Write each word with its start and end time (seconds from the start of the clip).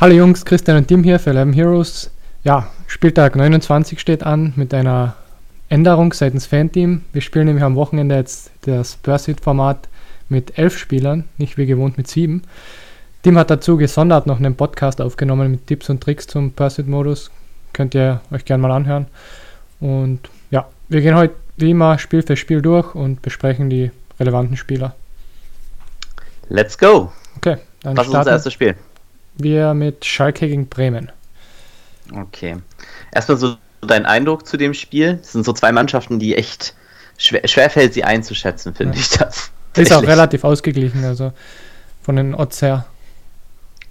Hallo 0.00 0.14
Jungs, 0.14 0.46
Christian 0.46 0.78
und 0.78 0.88
Tim 0.88 1.04
hier 1.04 1.18
für 1.18 1.28
11 1.28 1.54
Heroes. 1.54 2.10
Ja, 2.42 2.68
Spieltag 2.86 3.36
29 3.36 4.00
steht 4.00 4.22
an 4.22 4.54
mit 4.56 4.72
einer 4.72 5.14
Änderung 5.68 6.14
seitens 6.14 6.46
Fanteam. 6.46 7.04
Wir 7.12 7.20
spielen 7.20 7.44
nämlich 7.44 7.62
am 7.62 7.76
Wochenende 7.76 8.14
jetzt 8.14 8.50
das 8.62 8.96
Pursuit-Format 8.96 9.90
mit 10.30 10.56
elf 10.56 10.78
Spielern, 10.78 11.28
nicht 11.36 11.58
wie 11.58 11.66
gewohnt 11.66 11.98
mit 11.98 12.08
sieben. 12.08 12.44
Tim 13.22 13.36
hat 13.36 13.50
dazu 13.50 13.76
gesondert 13.76 14.26
noch 14.26 14.38
einen 14.38 14.56
Podcast 14.56 15.02
aufgenommen 15.02 15.50
mit 15.50 15.66
Tipps 15.66 15.90
und 15.90 16.02
Tricks 16.02 16.26
zum 16.26 16.52
Pursuit-Modus. 16.52 17.30
Könnt 17.74 17.94
ihr 17.94 18.22
euch 18.30 18.46
gerne 18.46 18.62
mal 18.62 18.72
anhören. 18.72 19.06
Und 19.80 20.20
ja, 20.50 20.66
wir 20.88 21.02
gehen 21.02 21.14
heute 21.14 21.34
wie 21.58 21.72
immer 21.72 21.98
Spiel 21.98 22.22
für 22.22 22.38
Spiel 22.38 22.62
durch 22.62 22.94
und 22.94 23.20
besprechen 23.20 23.68
die 23.68 23.90
relevanten 24.18 24.56
Spieler. 24.56 24.94
Let's 26.48 26.78
go! 26.78 27.12
Okay, 27.36 27.58
dann 27.82 27.98
Was 27.98 28.06
ist 28.06 28.14
unser 28.14 28.30
erstes 28.30 28.54
Spiel? 28.54 28.76
Wir 29.36 29.74
mit 29.74 30.04
Schalke 30.04 30.48
gegen 30.48 30.68
Bremen. 30.68 31.10
Okay. 32.12 32.56
Erstmal 33.12 33.38
so 33.38 33.56
dein 33.80 34.06
Eindruck 34.06 34.46
zu 34.46 34.56
dem 34.56 34.74
Spiel. 34.74 35.18
Es 35.22 35.32
sind 35.32 35.44
so 35.44 35.52
zwei 35.52 35.72
Mannschaften, 35.72 36.18
die 36.18 36.36
echt 36.36 36.74
schwer, 37.16 37.46
schwer 37.46 37.70
fällt, 37.70 37.94
sie 37.94 38.04
einzuschätzen, 38.04 38.74
finde 38.74 38.96
ja. 38.96 39.00
ich 39.00 39.10
das. 39.10 39.50
Ist 39.76 39.92
auch 39.92 40.02
relativ 40.02 40.44
ausgeglichen, 40.44 41.04
also 41.04 41.32
von 42.02 42.16
den 42.16 42.34
Odds 42.34 42.60
her. 42.62 42.86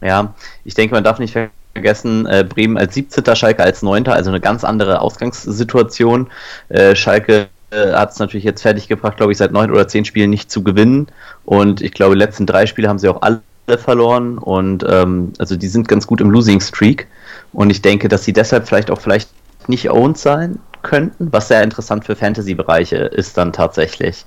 Ja, 0.01 0.33
ich 0.65 0.73
denke, 0.73 0.93
man 0.93 1.03
darf 1.03 1.19
nicht 1.19 1.37
vergessen, 1.73 2.25
äh, 2.25 2.45
Bremen 2.47 2.77
als 2.77 2.93
17. 2.95 3.35
Schalke 3.35 3.63
als 3.63 3.81
9. 3.81 4.07
Also 4.07 4.29
eine 4.29 4.39
ganz 4.39 4.63
andere 4.63 5.01
Ausgangssituation. 5.01 6.29
Äh, 6.69 6.95
Schalke 6.95 7.47
äh, 7.71 7.91
hat 7.93 8.11
es 8.11 8.19
natürlich 8.19 8.43
jetzt 8.43 8.61
fertiggebracht, 8.61 9.17
glaube 9.17 9.31
ich, 9.31 9.37
seit 9.37 9.51
neun 9.51 9.71
oder 9.71 9.87
zehn 9.87 10.05
Spielen 10.05 10.29
nicht 10.29 10.51
zu 10.51 10.63
gewinnen. 10.63 11.07
Und 11.45 11.81
ich 11.81 11.91
glaube, 11.91 12.15
die 12.15 12.19
letzten 12.19 12.45
drei 12.45 12.65
Spiele 12.65 12.89
haben 12.89 12.99
sie 12.99 13.09
auch 13.09 13.21
alle 13.21 13.41
verloren. 13.77 14.37
Und 14.37 14.85
ähm, 14.87 15.33
also 15.37 15.55
die 15.55 15.67
sind 15.67 15.87
ganz 15.87 16.07
gut 16.07 16.21
im 16.21 16.29
Losing 16.29 16.61
Streak. 16.61 17.07
Und 17.53 17.69
ich 17.69 17.81
denke, 17.81 18.07
dass 18.07 18.23
sie 18.23 18.33
deshalb 18.33 18.67
vielleicht 18.67 18.91
auch 18.91 19.01
vielleicht 19.01 19.29
nicht 19.67 19.89
owned 19.89 20.17
sein 20.17 20.59
könnten, 20.81 21.31
was 21.31 21.47
sehr 21.47 21.63
interessant 21.63 22.05
für 22.05 22.15
Fantasy-Bereiche 22.15 22.97
ist 22.97 23.37
dann 23.37 23.53
tatsächlich. 23.53 24.25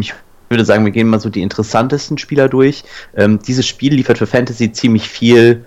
Ich 0.00 0.14
würde 0.48 0.64
sagen, 0.64 0.84
wir 0.84 0.92
gehen 0.92 1.08
mal 1.08 1.20
so 1.20 1.30
die 1.30 1.42
interessantesten 1.42 2.18
Spieler 2.18 2.48
durch. 2.48 2.84
Ähm, 3.16 3.38
dieses 3.46 3.66
Spiel 3.66 3.94
liefert 3.94 4.18
für 4.18 4.26
Fantasy 4.26 4.72
ziemlich 4.72 5.08
viel 5.08 5.64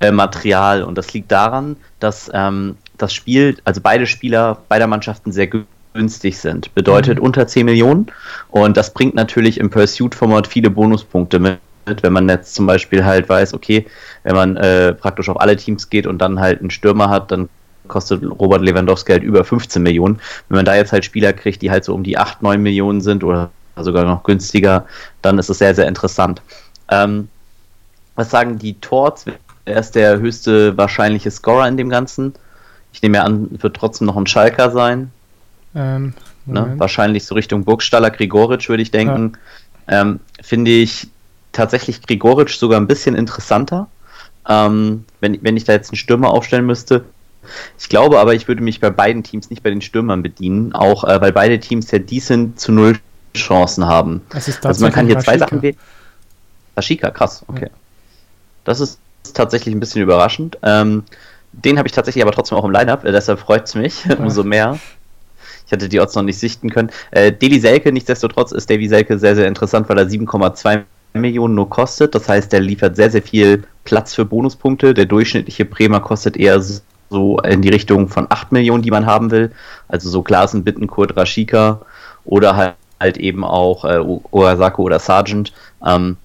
äh, 0.00 0.10
Material 0.10 0.82
und 0.82 0.96
das 0.96 1.12
liegt 1.12 1.30
daran, 1.30 1.76
dass 2.00 2.30
ähm, 2.32 2.76
das 2.96 3.12
Spiel, 3.12 3.56
also 3.64 3.80
beide 3.80 4.06
Spieler 4.06 4.58
beider 4.68 4.86
Mannschaften 4.86 5.32
sehr 5.32 5.48
günstig 5.92 6.38
sind. 6.38 6.74
Bedeutet 6.74 7.18
mhm. 7.18 7.24
unter 7.24 7.46
10 7.46 7.66
Millionen 7.66 8.06
und 8.48 8.76
das 8.76 8.92
bringt 8.92 9.14
natürlich 9.14 9.58
im 9.58 9.70
Pursuit-Format 9.70 10.46
viele 10.46 10.70
Bonuspunkte 10.70 11.38
mit 11.38 11.58
wenn 12.02 12.12
man 12.12 12.28
jetzt 12.28 12.54
zum 12.54 12.66
Beispiel 12.66 13.04
halt 13.04 13.28
weiß, 13.28 13.54
okay, 13.54 13.86
wenn 14.22 14.34
man 14.34 14.56
äh, 14.56 14.92
praktisch 14.94 15.28
auf 15.28 15.40
alle 15.40 15.56
Teams 15.56 15.90
geht 15.90 16.06
und 16.06 16.18
dann 16.18 16.40
halt 16.40 16.60
einen 16.60 16.70
Stürmer 16.70 17.10
hat, 17.10 17.30
dann 17.30 17.48
kostet 17.88 18.22
Robert 18.22 18.62
Lewandowski 18.62 19.12
halt 19.12 19.22
über 19.22 19.44
15 19.44 19.82
Millionen. 19.82 20.20
Wenn 20.48 20.56
man 20.56 20.64
da 20.64 20.74
jetzt 20.74 20.92
halt 20.92 21.04
Spieler 21.04 21.32
kriegt, 21.32 21.62
die 21.62 21.70
halt 21.70 21.84
so 21.84 21.94
um 21.94 22.04
die 22.04 22.18
8, 22.18 22.42
9 22.42 22.60
Millionen 22.62 23.00
sind 23.00 23.24
oder 23.24 23.50
sogar 23.76 24.04
noch 24.04 24.22
günstiger, 24.24 24.86
dann 25.22 25.38
ist 25.38 25.48
es 25.48 25.58
sehr, 25.58 25.74
sehr 25.74 25.88
interessant. 25.88 26.42
Ähm, 26.90 27.28
was 28.14 28.30
sagen 28.30 28.58
die 28.58 28.74
Torts? 28.74 29.24
Er 29.64 29.80
ist 29.80 29.94
der 29.94 30.18
höchste 30.18 30.76
wahrscheinliche 30.76 31.30
Scorer 31.30 31.68
in 31.68 31.76
dem 31.76 31.88
Ganzen. 31.88 32.34
Ich 32.92 33.02
nehme 33.02 33.22
an, 33.22 33.48
wird 33.62 33.76
trotzdem 33.76 34.06
noch 34.06 34.16
ein 34.16 34.26
Schalker 34.26 34.70
sein. 34.70 35.10
Ähm, 35.74 36.14
ne? 36.46 36.74
Wahrscheinlich 36.78 37.24
so 37.24 37.34
Richtung 37.34 37.64
Burgstaller, 37.64 38.10
Grigoric, 38.10 38.68
würde 38.68 38.82
ich 38.82 38.90
denken. 38.90 39.34
Ja. 39.88 40.00
Ähm, 40.00 40.20
Finde 40.42 40.70
ich 40.70 41.08
tatsächlich 41.52 42.02
Grigoric 42.02 42.50
sogar 42.50 42.80
ein 42.80 42.86
bisschen 42.86 43.14
interessanter. 43.14 43.88
Ähm, 44.48 45.04
wenn, 45.20 45.38
wenn 45.42 45.56
ich 45.56 45.64
da 45.64 45.72
jetzt 45.72 45.90
einen 45.90 45.98
Stürmer 45.98 46.30
aufstellen 46.30 46.66
müsste, 46.66 47.04
ich 47.78 47.88
glaube 47.88 48.18
aber, 48.18 48.34
ich 48.34 48.48
würde 48.48 48.62
mich 48.62 48.80
bei 48.80 48.90
beiden 48.90 49.22
Teams 49.22 49.50
nicht 49.50 49.62
bei 49.62 49.70
den 49.70 49.80
Stürmern 49.80 50.22
bedienen, 50.22 50.72
auch 50.72 51.04
äh, 51.04 51.20
weil 51.20 51.32
beide 51.32 51.58
Teams 51.60 51.90
ja 51.90 51.98
decent 51.98 52.60
zu 52.60 52.72
null 52.72 52.98
Chancen 53.34 53.86
haben. 53.86 54.22
also 54.62 54.82
man 54.82 54.92
kann 54.92 55.06
hier 55.06 55.18
zwei 55.18 55.38
Sachen 55.38 55.62
wählen. 55.62 55.76
Rashika, 56.76 57.10
krass, 57.10 57.44
okay. 57.48 57.66
Ja. 57.66 57.70
Das 58.64 58.80
ist 58.80 58.98
tatsächlich 59.34 59.74
ein 59.74 59.80
bisschen 59.80 60.02
überraschend. 60.02 60.58
Ähm, 60.62 61.04
den 61.52 61.78
habe 61.78 61.88
ich 61.88 61.92
tatsächlich 61.92 62.22
aber 62.22 62.32
trotzdem 62.32 62.58
auch 62.58 62.64
im 62.64 62.70
Lineup, 62.70 63.04
äh, 63.04 63.12
deshalb 63.12 63.40
freut 63.40 63.66
es 63.66 63.74
mich 63.74 64.04
ja. 64.08 64.16
umso 64.16 64.44
mehr. 64.44 64.78
Ich 65.66 65.72
hatte 65.72 65.88
die 65.88 66.00
Odds 66.00 66.14
noch 66.14 66.22
nicht 66.22 66.38
sichten 66.38 66.70
können. 66.70 66.90
Äh, 67.10 67.32
Davy 67.32 67.60
Selke, 67.60 67.92
nichtsdestotrotz 67.92 68.52
ist 68.52 68.70
Davy 68.70 68.88
Selke 68.88 69.18
sehr, 69.18 69.34
sehr 69.34 69.46
interessant, 69.46 69.88
weil 69.88 69.98
er 69.98 70.06
7,2 70.06 70.84
Millionen 71.12 71.54
nur 71.54 71.68
kostet. 71.68 72.14
Das 72.14 72.28
heißt, 72.28 72.52
er 72.52 72.60
liefert 72.60 72.96
sehr, 72.96 73.10
sehr 73.10 73.22
viel 73.22 73.64
Platz 73.84 74.14
für 74.14 74.24
Bonuspunkte. 74.24 74.94
Der 74.94 75.06
durchschnittliche 75.06 75.64
Bremer 75.64 76.00
kostet 76.00 76.36
eher 76.36 76.60
so 77.10 77.38
in 77.40 77.62
die 77.62 77.68
Richtung 77.68 78.08
von 78.08 78.26
8 78.28 78.52
Millionen, 78.52 78.82
die 78.82 78.90
man 78.90 79.06
haben 79.06 79.30
will. 79.30 79.50
Also 79.88 80.10
so 80.10 80.22
Glasen, 80.22 80.64
Bittenkurt, 80.64 81.16
Rashika 81.16 81.80
oder 82.24 82.56
halt, 82.56 82.74
halt 83.00 83.16
eben 83.16 83.44
auch 83.44 83.84
äh, 83.84 83.98
Oasako 83.98 84.82
oder 84.82 84.98
Sargent. 84.98 85.52
Ähm, 85.84 86.16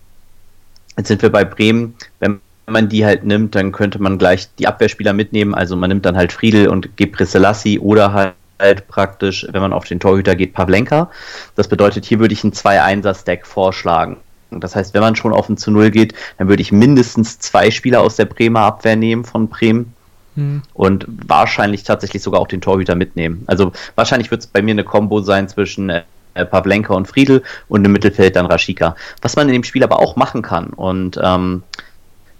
jetzt 0.97 1.07
sind 1.07 1.21
wir 1.21 1.31
bei 1.31 1.45
Bremen. 1.45 1.95
Wenn 2.19 2.41
man 2.67 2.89
die 2.89 3.05
halt 3.05 3.23
nimmt, 3.23 3.55
dann 3.55 3.71
könnte 3.71 4.01
man 4.01 4.17
gleich 4.17 4.49
die 4.55 4.67
Abwehrspieler 4.67 5.13
mitnehmen. 5.13 5.53
Also 5.53 5.75
man 5.75 5.89
nimmt 5.89 6.05
dann 6.05 6.17
halt 6.17 6.31
Friedel 6.31 6.67
und 6.67 6.97
Gebre 6.97 7.25
Selassie 7.25 7.79
oder 7.79 8.13
halt 8.13 8.33
halt 8.59 8.87
praktisch, 8.87 9.45
wenn 9.51 9.61
man 9.61 9.73
auf 9.73 9.85
den 9.85 9.99
Torhüter 9.99 10.35
geht, 10.35 10.53
Pavlenka. 10.53 11.11
Das 11.55 11.67
bedeutet, 11.67 12.05
hier 12.05 12.19
würde 12.19 12.33
ich 12.33 12.43
einen 12.43 12.53
2-1er-Stack 12.53 13.45
vorschlagen. 13.45 14.17
Das 14.59 14.75
heißt, 14.75 14.93
wenn 14.93 15.01
man 15.01 15.15
schon 15.15 15.33
auf 15.33 15.49
ein 15.49 15.57
zu 15.57 15.71
Null 15.71 15.91
geht, 15.91 16.13
dann 16.37 16.47
würde 16.47 16.61
ich 16.61 16.71
mindestens 16.71 17.39
zwei 17.39 17.71
Spieler 17.71 18.01
aus 18.01 18.15
der 18.15 18.25
Bremer 18.25 18.61
Abwehr 18.61 18.95
nehmen 18.95 19.23
von 19.23 19.47
Bremen 19.47 19.93
hm. 20.35 20.61
und 20.73 21.05
wahrscheinlich 21.27 21.83
tatsächlich 21.83 22.23
sogar 22.23 22.39
auch 22.39 22.47
den 22.47 22.61
Torhüter 22.61 22.95
mitnehmen. 22.95 23.43
Also 23.47 23.71
wahrscheinlich 23.95 24.31
wird 24.31 24.41
es 24.41 24.47
bei 24.47 24.61
mir 24.61 24.71
eine 24.71 24.83
Combo 24.83 25.21
sein 25.21 25.47
zwischen 25.47 25.89
äh, 25.89 26.03
Pavlenka 26.33 26.93
und 26.93 27.07
Friedel 27.07 27.43
und 27.67 27.85
im 27.85 27.91
Mittelfeld 27.91 28.35
dann 28.35 28.45
Rashika. 28.45 28.95
Was 29.21 29.35
man 29.35 29.47
in 29.47 29.53
dem 29.53 29.63
Spiel 29.63 29.83
aber 29.83 29.99
auch 29.99 30.15
machen 30.15 30.41
kann 30.41 30.67
und 30.67 31.19
ähm, 31.21 31.63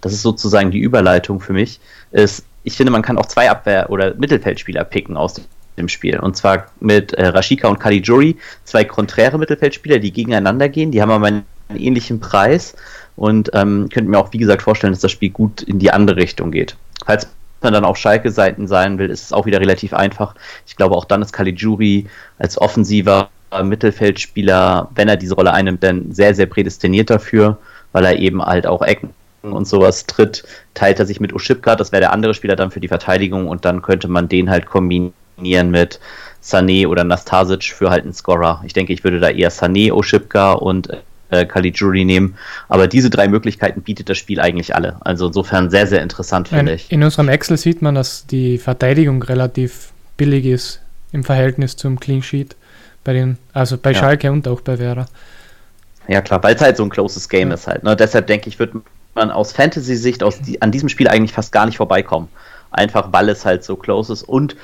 das 0.03 0.11
ist 0.11 0.21
sozusagen 0.21 0.71
die 0.71 0.79
Überleitung 0.79 1.39
für 1.39 1.53
mich, 1.53 1.79
ist, 2.11 2.45
ich 2.63 2.75
finde, 2.75 2.91
man 2.91 3.01
kann 3.01 3.17
auch 3.17 3.25
zwei 3.25 3.49
Abwehr- 3.49 3.89
oder 3.89 4.13
Mittelfeldspieler 4.15 4.83
picken 4.83 5.15
aus 5.15 5.41
dem 5.77 5.87
Spiel. 5.87 6.19
Und 6.19 6.35
zwar 6.35 6.67
mit 6.79 7.13
äh, 7.13 7.27
Rashika 7.27 7.67
und 7.67 7.79
Caligiuri, 7.79 8.37
zwei 8.65 8.83
konträre 8.83 9.37
Mittelfeldspieler, 9.37 9.99
die 9.99 10.11
gegeneinander 10.11 10.69
gehen. 10.69 10.91
Die 10.91 11.01
haben 11.01 11.11
aber 11.11 11.43
ähnlichen 11.75 12.19
Preis 12.19 12.75
und 13.15 13.51
ähm, 13.53 13.89
könnte 13.91 14.09
mir 14.09 14.17
auch, 14.17 14.33
wie 14.33 14.37
gesagt, 14.37 14.61
vorstellen, 14.61 14.93
dass 14.93 15.01
das 15.01 15.11
Spiel 15.11 15.29
gut 15.29 15.61
in 15.61 15.79
die 15.79 15.91
andere 15.91 16.17
Richtung 16.17 16.51
geht. 16.51 16.75
Falls 17.05 17.27
man 17.61 17.73
dann 17.73 17.85
auf 17.85 17.97
Schalke-Seiten 17.97 18.67
sein 18.67 18.97
will, 18.97 19.09
ist 19.09 19.23
es 19.23 19.33
auch 19.33 19.45
wieder 19.45 19.59
relativ 19.59 19.93
einfach. 19.93 20.35
Ich 20.67 20.75
glaube, 20.75 20.95
auch 20.95 21.05
dann 21.05 21.21
ist 21.21 21.31
Caligiuri 21.31 22.07
als 22.37 22.59
offensiver 22.59 23.29
Mittelfeldspieler, 23.61 24.89
wenn 24.95 25.07
er 25.07 25.17
diese 25.17 25.35
Rolle 25.35 25.53
einnimmt, 25.53 25.83
dann 25.83 26.11
sehr, 26.11 26.33
sehr 26.33 26.47
prädestiniert 26.47 27.09
dafür, 27.09 27.57
weil 27.91 28.05
er 28.05 28.17
eben 28.17 28.41
halt 28.41 28.65
auch 28.65 28.81
Ecken 28.81 29.11
und 29.43 29.67
sowas 29.67 30.05
tritt, 30.07 30.43
teilt 30.73 30.99
er 30.99 31.05
sich 31.05 31.19
mit 31.19 31.33
Uschipka, 31.33 31.75
das 31.75 31.91
wäre 31.91 32.01
der 32.01 32.13
andere 32.13 32.33
Spieler 32.33 32.55
dann 32.55 32.71
für 32.71 32.79
die 32.79 32.87
Verteidigung 32.87 33.47
und 33.47 33.65
dann 33.65 33.81
könnte 33.81 34.07
man 34.07 34.29
den 34.29 34.49
halt 34.49 34.65
kombinieren 34.65 35.69
mit 35.69 35.99
Sané 36.41 36.87
oder 36.87 37.03
Nastasic 37.03 37.63
für 37.63 37.89
halt 37.89 38.03
einen 38.03 38.13
Scorer. 38.13 38.63
Ich 38.65 38.73
denke, 38.73 38.93
ich 38.93 39.03
würde 39.03 39.19
da 39.19 39.29
eher 39.29 39.51
Sané, 39.51 39.91
Uschipka 39.91 40.53
und 40.53 40.89
äh, 41.33 41.45
Caligiuri 41.45 42.05
nehmen. 42.05 42.35
Aber 42.69 42.87
diese 42.87 43.09
drei 43.09 43.27
Möglichkeiten 43.27 43.81
bietet 43.81 44.09
das 44.09 44.17
Spiel 44.17 44.39
eigentlich 44.39 44.75
alle. 44.75 44.97
Also 45.01 45.27
insofern 45.27 45.69
sehr, 45.69 45.87
sehr 45.87 46.01
interessant, 46.01 46.49
finde 46.49 46.73
ich. 46.73 46.91
In 46.91 47.03
unserem 47.03 47.29
Excel 47.29 47.57
sieht 47.57 47.81
man, 47.81 47.95
dass 47.95 48.27
die 48.27 48.57
Verteidigung 48.57 49.21
relativ 49.23 49.91
billig 50.17 50.45
ist 50.45 50.81
im 51.11 51.23
Verhältnis 51.23 51.75
zum 51.75 51.99
Clean 51.99 52.21
Sheet. 52.21 52.55
Bei 53.03 53.13
den, 53.13 53.37
also 53.51 53.77
bei 53.77 53.91
ja. 53.91 53.99
Schalke 53.99 54.31
und 54.31 54.47
auch 54.47 54.61
bei 54.61 54.79
Werder. 54.79 55.07
Ja 56.07 56.21
klar, 56.21 56.41
weil 56.43 56.55
es 56.55 56.61
halt 56.61 56.77
so 56.77 56.83
ein 56.83 56.89
closes 56.89 57.27
Game 57.27 57.49
ja. 57.49 57.55
ist 57.55 57.67
halt. 57.67 57.83
Ne? 57.83 57.95
Deshalb 57.95 58.27
denke 58.27 58.47
ich, 58.49 58.59
wird 58.59 58.73
man 59.15 59.31
aus 59.31 59.51
Fantasy-Sicht 59.53 60.23
die, 60.45 60.61
an 60.61 60.71
diesem 60.71 60.89
Spiel 60.89 61.07
eigentlich 61.07 61.33
fast 61.33 61.51
gar 61.51 61.65
nicht 61.65 61.77
vorbeikommen. 61.77 62.29
Einfach 62.71 63.09
weil 63.11 63.29
es 63.29 63.45
halt 63.45 63.63
so 63.63 63.75
close 63.75 64.11
ist 64.11 64.23
und 64.23 64.55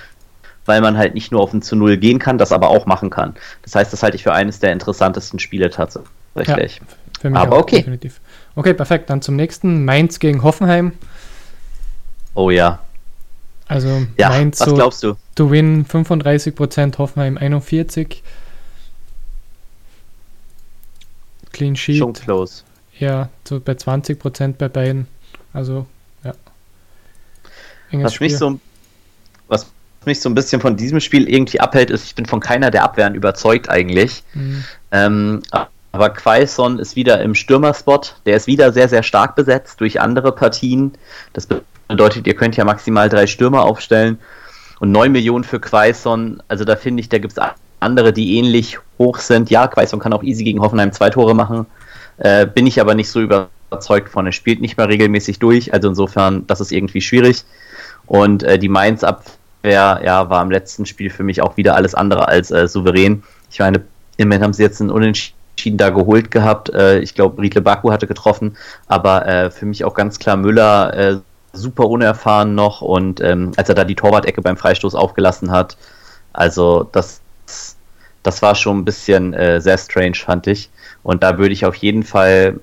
weil 0.69 0.81
man 0.81 0.97
halt 0.97 1.15
nicht 1.15 1.31
nur 1.31 1.41
auf 1.41 1.51
ein 1.51 1.63
zu 1.63 1.75
Null 1.75 1.97
gehen 1.97 2.19
kann, 2.19 2.37
das 2.37 2.51
aber 2.51 2.69
auch 2.69 2.85
machen 2.85 3.09
kann. 3.09 3.35
Das 3.63 3.73
heißt, 3.75 3.91
das 3.91 4.03
halte 4.03 4.15
ich 4.15 4.23
für 4.23 4.33
eines 4.33 4.59
der 4.59 4.71
interessantesten 4.71 5.39
Spiele 5.39 5.71
tatsächlich. 5.71 6.79
Ja, 7.23 7.33
Aber 7.33 7.57
auch, 7.57 7.61
okay. 7.63 7.77
Definitiv. 7.77 8.21
Okay, 8.55 8.75
perfekt. 8.75 9.09
Dann 9.09 9.21
zum 9.21 9.35
nächsten. 9.35 9.83
Mainz 9.83 10.19
gegen 10.19 10.43
Hoffenheim. 10.43 10.93
Oh 12.35 12.51
ja. 12.51 12.79
Also 13.67 14.05
ja, 14.17 14.29
Mainz 14.29 14.59
was 14.59 14.69
so 14.69 14.75
glaubst 14.75 15.03
du? 15.03 15.15
To 15.35 15.51
win 15.51 15.85
35%, 15.85 16.97
Hoffenheim 16.97 17.37
41%. 17.37 18.17
Clean 21.51 21.75
Sheet. 21.75 21.97
Schon 21.97 22.13
close. 22.13 22.63
Ja, 22.99 23.29
so 23.43 23.59
bei 23.59 23.73
20% 23.73 24.53
bei 24.57 24.69
beiden. 24.69 25.07
Also, 25.51 25.87
ja. 26.23 26.33
was 27.91 28.19
mich, 28.19 28.37
so, 28.37 28.51
was 28.51 28.59
mich 30.05 30.21
so 30.21 30.29
ein 30.29 30.35
bisschen 30.35 30.61
von 30.61 30.75
diesem 30.75 30.99
Spiel 30.99 31.29
irgendwie 31.29 31.59
abhält, 31.59 31.89
ist, 31.89 32.05
ich 32.05 32.15
bin 32.15 32.25
von 32.25 32.39
keiner 32.39 32.71
der 32.71 32.83
Abwehren 32.83 33.15
überzeugt 33.15 33.69
eigentlich. 33.69 34.23
Mhm. 34.33 34.63
Ähm, 34.91 35.41
aber 35.91 36.09
Quaison 36.09 36.79
ist 36.79 36.95
wieder 36.95 37.21
im 37.21 37.35
Stürmerspot. 37.35 38.15
Der 38.25 38.35
ist 38.35 38.47
wieder 38.47 38.71
sehr, 38.71 38.89
sehr 38.89 39.03
stark 39.03 39.35
besetzt 39.35 39.81
durch 39.81 39.99
andere 39.99 40.31
Partien. 40.31 40.93
Das 41.33 41.47
bedeutet, 41.87 42.27
ihr 42.27 42.35
könnt 42.35 42.55
ja 42.57 42.65
maximal 42.65 43.09
drei 43.09 43.27
Stürmer 43.27 43.63
aufstellen. 43.63 44.19
Und 44.79 44.91
9 44.91 45.11
Millionen 45.11 45.43
für 45.43 45.59
Quaison, 45.59 46.41
also 46.47 46.63
da 46.63 46.75
finde 46.75 47.01
ich, 47.01 47.09
da 47.09 47.17
gibt 47.17 47.37
es 47.37 47.43
andere, 47.81 48.13
die 48.13 48.37
ähnlich 48.37 48.77
hoch 48.97 49.17
sind. 49.17 49.49
Ja, 49.49 49.67
Quaison 49.67 49.99
kann 49.99 50.13
auch 50.13 50.23
easy 50.23 50.43
gegen 50.43 50.61
Hoffenheim 50.61 50.93
zwei 50.93 51.09
Tore 51.09 51.35
machen. 51.35 51.65
Äh, 52.17 52.45
bin 52.45 52.67
ich 52.67 52.79
aber 52.79 52.95
nicht 52.95 53.09
so 53.09 53.19
überzeugt 53.19 54.09
von. 54.09 54.25
Er 54.25 54.31
spielt 54.31 54.61
nicht 54.61 54.77
mehr 54.77 54.87
regelmäßig 54.87 55.39
durch, 55.39 55.73
also 55.73 55.89
insofern, 55.89 56.45
das 56.47 56.61
ist 56.61 56.71
irgendwie 56.71 57.01
schwierig. 57.01 57.43
Und 58.05 58.43
äh, 58.43 58.57
die 58.57 58.69
Mainz-Abwehr 58.69 59.38
ja, 59.63 60.29
war 60.29 60.41
im 60.41 60.51
letzten 60.51 60.85
Spiel 60.85 61.09
für 61.09 61.23
mich 61.23 61.41
auch 61.41 61.57
wieder 61.57 61.75
alles 61.75 61.95
andere 61.95 62.27
als 62.27 62.51
äh, 62.51 62.67
souverän. 62.67 63.23
Ich 63.51 63.59
meine, 63.59 63.81
im 64.17 64.27
Moment 64.27 64.43
haben 64.43 64.53
sie 64.53 64.63
jetzt 64.63 64.81
einen 64.81 64.89
Unentschieden 64.89 65.77
da 65.77 65.89
geholt 65.89 66.31
gehabt. 66.31 66.69
Äh, 66.69 66.99
ich 66.99 67.15
glaube, 67.15 67.41
Riedle 67.41 67.61
Baku 67.61 67.91
hatte 67.91 68.07
getroffen, 68.07 68.55
aber 68.87 69.27
äh, 69.27 69.51
für 69.51 69.65
mich 69.65 69.83
auch 69.83 69.93
ganz 69.93 70.19
klar 70.19 70.37
Müller 70.37 70.93
äh, 70.93 71.17
super 71.51 71.87
unerfahren 71.87 72.55
noch 72.55 72.81
und 72.81 73.21
ähm, 73.21 73.51
als 73.57 73.69
er 73.69 73.75
da 73.75 73.83
die 73.83 73.95
Torwart-Ecke 73.95 74.41
beim 74.41 74.55
Freistoß 74.55 74.95
aufgelassen 74.95 75.51
hat, 75.51 75.77
also 76.31 76.87
das, 76.91 77.21
das 78.23 78.41
war 78.41 78.55
schon 78.55 78.79
ein 78.79 78.85
bisschen 78.85 79.33
äh, 79.33 79.59
sehr 79.61 79.77
strange, 79.77 80.15
fand 80.15 80.47
ich. 80.47 80.69
Und 81.03 81.23
da 81.23 81.37
würde 81.37 81.53
ich 81.53 81.65
auf 81.65 81.75
jeden 81.75 82.03
Fall, 82.03 82.59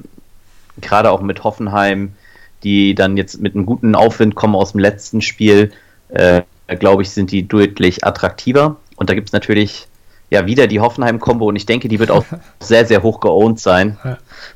gerade 0.81 1.11
auch 1.11 1.21
mit 1.21 1.43
Hoffenheim, 1.43 2.15
die 2.63 2.95
dann 2.95 3.17
jetzt 3.17 3.41
mit 3.41 3.55
einem 3.55 3.67
guten 3.67 3.95
Aufwind 3.95 4.35
kommen 4.35 4.55
aus 4.55 4.73
dem 4.73 4.81
letzten 4.81 5.23
Spiel, 5.23 5.73
äh, 6.09 6.43
glaube 6.75 7.03
ich, 7.03 7.11
sind 7.11 7.31
die 7.31 7.47
deutlich 7.47 8.05
attraktiver. 8.05 8.77
Und 8.97 9.11
da 9.11 9.15
gibt 9.15 9.29
es 9.29 9.33
natürlich 9.33 9.87
ja 10.31 10.47
wieder 10.47 10.67
die 10.67 10.81
Hoffenheim-Kombo 10.81 11.47
und 11.47 11.57
ich 11.57 11.67
denke, 11.67 11.89
die 11.89 11.99
wird 11.99 12.11
auch 12.11 12.25
sehr, 12.61 12.85
sehr 12.85 13.03
hoch 13.03 13.21
geowned 13.21 13.61
sein. 13.61 13.97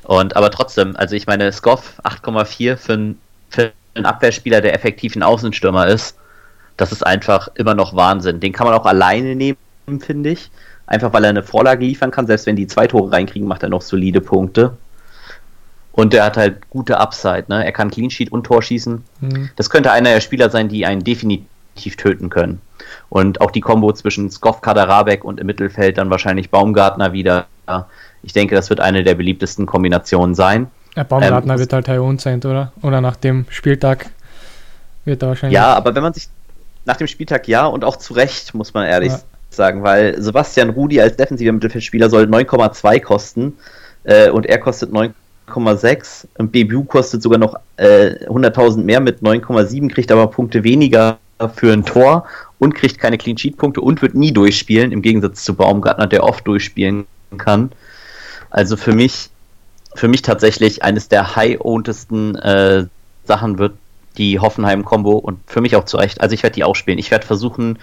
Und 0.03 0.35
aber 0.35 0.51
trotzdem, 0.51 0.95
also 0.95 1.15
ich 1.15 1.27
meine, 1.27 1.51
Skoff 1.51 1.99
8,4 2.03 2.75
für, 2.75 3.15
für 3.49 3.71
einen 3.95 4.05
Abwehrspieler, 4.05 4.61
der 4.61 4.73
effektiv 4.73 5.15
ein 5.15 5.23
Außenstürmer 5.23 5.87
ist, 5.87 6.17
das 6.77 6.91
ist 6.91 7.05
einfach 7.05 7.47
immer 7.55 7.75
noch 7.75 7.95
Wahnsinn. 7.95 8.39
Den 8.39 8.53
kann 8.53 8.65
man 8.65 8.75
auch 8.75 8.85
alleine 8.85 9.35
nehmen, 9.35 9.57
finde 9.99 10.31
ich. 10.31 10.49
Einfach 10.87 11.13
weil 11.13 11.23
er 11.23 11.29
eine 11.29 11.43
Vorlage 11.43 11.85
liefern 11.85 12.11
kann. 12.11 12.27
Selbst 12.27 12.45
wenn 12.47 12.55
die 12.55 12.67
zwei 12.67 12.87
Tore 12.87 13.11
reinkriegen, 13.11 13.47
macht 13.47 13.63
er 13.63 13.69
noch 13.69 13.81
solide 13.81 14.19
Punkte. 14.19 14.75
Und 15.93 16.13
der 16.13 16.23
hat 16.25 16.37
halt 16.37 16.69
gute 16.69 16.97
Upside. 16.97 17.45
Ne? 17.47 17.63
Er 17.63 17.71
kann 17.71 17.91
Clean 17.91 18.09
Sheet 18.09 18.31
und 18.31 18.45
Tor 18.45 18.61
schießen. 18.61 19.03
Mhm. 19.19 19.49
Das 19.55 19.69
könnte 19.69 19.91
einer 19.91 20.13
der 20.13 20.21
Spieler 20.21 20.49
sein, 20.49 20.69
die 20.69 20.85
einen 20.85 21.03
definitiv 21.03 21.45
töten 21.75 22.29
können. 22.29 22.61
Und 23.09 23.41
auch 23.41 23.51
die 23.51 23.61
Kombo 23.61 23.91
zwischen 23.93 24.29
Skoff, 24.29 24.61
Kaderabek 24.61 25.23
und 25.23 25.39
im 25.39 25.47
Mittelfeld 25.47 25.97
dann 25.97 26.09
wahrscheinlich 26.09 26.49
Baumgartner 26.49 27.13
wieder. 27.13 27.47
Ich 28.23 28.33
denke, 28.33 28.55
das 28.55 28.69
wird 28.69 28.79
eine 28.79 29.03
der 29.03 29.15
beliebtesten 29.15 29.65
Kombinationen 29.65 30.35
sein. 30.35 30.67
Ja, 30.95 31.03
Baumgartner 31.03 31.53
ähm, 31.53 31.59
wird 31.59 31.73
halt 31.73 31.87
High 31.87 32.21
sein, 32.21 32.39
oder? 32.39 32.73
Oder 32.81 33.01
nach 33.01 33.15
dem 33.15 33.45
Spieltag 33.49 34.09
wird 35.05 35.21
er 35.23 35.29
wahrscheinlich. 35.29 35.55
Ja, 35.55 35.73
aber 35.73 35.95
wenn 35.95 36.03
man 36.03 36.13
sich 36.13 36.27
nach 36.85 36.97
dem 36.97 37.07
Spieltag 37.07 37.47
ja 37.47 37.65
und 37.65 37.83
auch 37.83 37.97
zu 37.97 38.13
Recht, 38.13 38.53
muss 38.53 38.73
man 38.73 38.85
ehrlich 38.85 39.11
ja. 39.11 39.19
sagen, 39.49 39.83
weil 39.83 40.21
Sebastian 40.21 40.69
Rudi 40.69 40.99
als 40.99 41.15
defensiver 41.15 41.51
Mittelfeldspieler 41.51 42.09
soll 42.09 42.23
9,2 42.23 42.99
kosten 43.01 43.53
äh, 44.03 44.29
und 44.29 44.45
er 44.45 44.57
kostet 44.57 44.91
9,6 44.91 46.25
und 46.37 46.51
Bebu 46.51 46.83
kostet 46.83 47.21
sogar 47.21 47.39
noch 47.39 47.55
äh, 47.77 48.25
100.000 48.25 48.83
mehr 48.83 48.99
mit 48.99 49.21
9,7, 49.21 49.89
kriegt 49.89 50.11
aber 50.11 50.27
Punkte 50.27 50.63
weniger 50.63 51.17
für 51.49 51.73
ein 51.73 51.85
Tor 51.85 52.25
und 52.59 52.75
kriegt 52.75 52.99
keine 52.99 53.17
Clean 53.17 53.37
Sheet 53.37 53.57
Punkte 53.57 53.81
und 53.81 54.01
wird 54.01 54.15
nie 54.15 54.31
durchspielen, 54.31 54.91
im 54.91 55.01
Gegensatz 55.01 55.43
zu 55.43 55.55
Baumgartner, 55.55 56.07
der 56.07 56.23
oft 56.23 56.45
durchspielen 56.47 57.05
kann. 57.37 57.71
Also 58.49 58.77
für 58.77 58.93
mich 58.93 59.29
für 59.93 60.07
mich 60.07 60.21
tatsächlich 60.21 60.83
eines 60.83 61.09
der 61.09 61.35
high-owntesten 61.35 62.35
äh, 62.35 62.85
Sachen 63.25 63.57
wird 63.57 63.73
die 64.17 64.39
Hoffenheim-Kombo 64.39 65.17
und 65.17 65.39
für 65.47 65.61
mich 65.61 65.75
auch 65.75 65.85
zu 65.85 65.97
Recht. 65.97 66.21
Also 66.21 66.33
ich 66.33 66.43
werde 66.43 66.55
die 66.55 66.63
auch 66.63 66.75
spielen. 66.75 66.97
Ich 66.97 67.11
werde 67.11 67.25
versuchen, 67.25 67.79